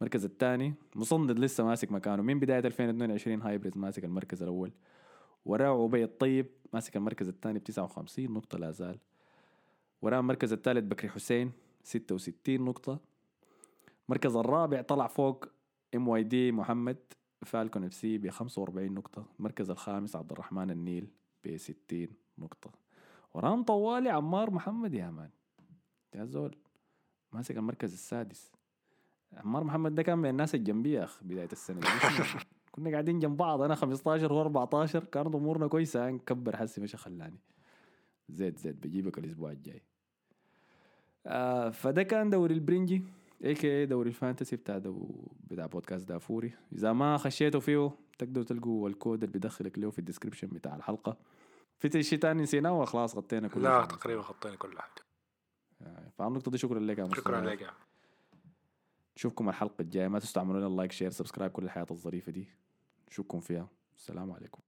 المركز 0.00 0.24
الثاني 0.24 0.74
مصندد 0.94 1.38
لسه 1.38 1.64
ماسك 1.64 1.92
مكانه. 1.92 2.22
من 2.22 2.40
بداية 2.40 2.58
2022 2.58 3.42
هايبريدز 3.42 3.78
ماسك 3.78 4.04
المركز 4.04 4.42
الأول. 4.42 4.72
وراه 5.44 5.84
عبيد 5.84 6.08
طيب 6.08 6.46
ماسك 6.72 6.96
المركز 6.96 7.28
الثاني 7.28 7.58
ب 7.58 7.64
59 7.64 8.32
نقطة 8.32 8.58
لا 8.58 8.70
زال. 8.70 8.98
وراه 10.02 10.20
المركز 10.20 10.52
الثالث 10.52 10.84
بكري 10.84 11.10
حسين 11.10 11.52
66 11.82 12.60
نقطة. 12.64 12.98
المركز 14.08 14.36
الرابع 14.36 14.82
طلع 14.82 15.06
فوق 15.06 15.46
MYD 15.94 16.52
محمد 16.52 16.96
فالكون 17.44 17.84
FC 17.84 18.18
ب 18.18 18.30
45 18.30 18.94
نقطة. 18.94 19.26
المركز 19.38 19.70
الخامس 19.70 20.16
عبد 20.16 20.32
الرحمن 20.32 20.70
النيل 20.70 21.08
ب 21.44 21.56
60 21.56 22.08
نقطة. 22.38 22.70
وراهم 23.34 23.62
طوالي 23.62 24.10
عمار 24.10 24.50
محمد 24.50 24.94
يا 24.94 25.10
مان. 25.10 25.30
يا 26.14 26.24
زول. 26.24 26.56
ماسك 27.32 27.56
المركز 27.56 27.92
السادس. 27.92 28.52
عمار 29.32 29.64
محمد 29.64 29.94
ده 29.94 30.02
كان 30.02 30.18
من 30.18 30.30
الناس 30.30 30.54
الجنبية 30.54 31.04
اخ 31.04 31.24
بداية 31.24 31.48
السنة. 31.52 31.80
كنا 32.72 32.90
قاعدين 32.90 33.18
جنب 33.18 33.36
بعض 33.36 33.62
أنا 33.62 33.74
15 33.74 34.32
هو 34.32 34.40
14 34.40 35.04
كانت 35.04 35.34
أمورنا 35.34 35.66
كويسة. 35.66 36.10
نكبر 36.10 36.56
حسي 36.56 36.80
مش 36.80 36.96
خلاني 36.96 37.38
زيد 38.28 38.58
زيد 38.58 38.80
بجيبك 38.80 39.18
الأسبوع 39.18 39.50
الجاي. 39.50 39.82
آه 41.26 41.70
فده 41.70 42.02
كان 42.02 42.30
دوري 42.30 42.54
البرنجي 42.54 43.04
aka 43.44 43.86
دوري 43.86 44.08
ال 44.08 44.14
fantasy 44.14 44.56
بتاع 44.56 44.78
دو 44.78 45.08
بتاع 45.50 45.66
بودكاست 45.66 46.08
دافوري. 46.08 46.52
إذا 46.72 46.92
ما 46.92 47.16
خشيتوا 47.16 47.60
فيه 47.60 47.90
تقدروا 48.18 48.44
تلقوا 48.44 48.88
الكود 48.88 49.24
اللي 49.24 49.38
بدخلك 49.38 49.78
له 49.78 49.90
في 49.90 49.98
ال 49.98 50.02
description 50.02 50.48
بتاع 50.48 50.76
الحلقة. 50.76 51.16
في 51.78 52.02
شيء 52.02 52.18
تاني 52.18 52.42
نسيناه 52.42 52.72
ولا 52.72 52.86
خلاص 52.86 53.16
غطينا 53.16 53.48
كل 53.48 53.62
لا؟ 53.62 53.84
تقريبا 53.84 54.22
غطينا 54.22 54.56
كل 54.56 54.78
حاجة. 54.78 55.02
آه، 55.82 56.08
فعلى 56.18 56.28
النقطة 56.28 56.50
دي 56.50 56.58
شكرا 56.58 56.80
لك 56.80 56.98
يا 56.98 57.08
شكرا. 57.14 57.40
لك 57.40 57.60
يا 57.60 57.70
نشوفكم 59.16 59.48
الحلقة 59.48 59.82
الجاية. 59.82 60.08
ما 60.08 60.18
تنسوا 60.18 60.36
تعملوا 60.36 60.58
لنا 60.58 60.66
ال 60.66 60.71
like 60.71 60.92
share 60.92 61.10
subscribe 61.10 61.50
كل 61.50 61.64
الحياة 61.64 61.86
الظريفة 61.90 62.32
دي. 62.32 62.48
نشوفكم 63.08 63.40
فيها. 63.40 63.68
السلام 63.96 64.32
عليكم. 64.32 64.62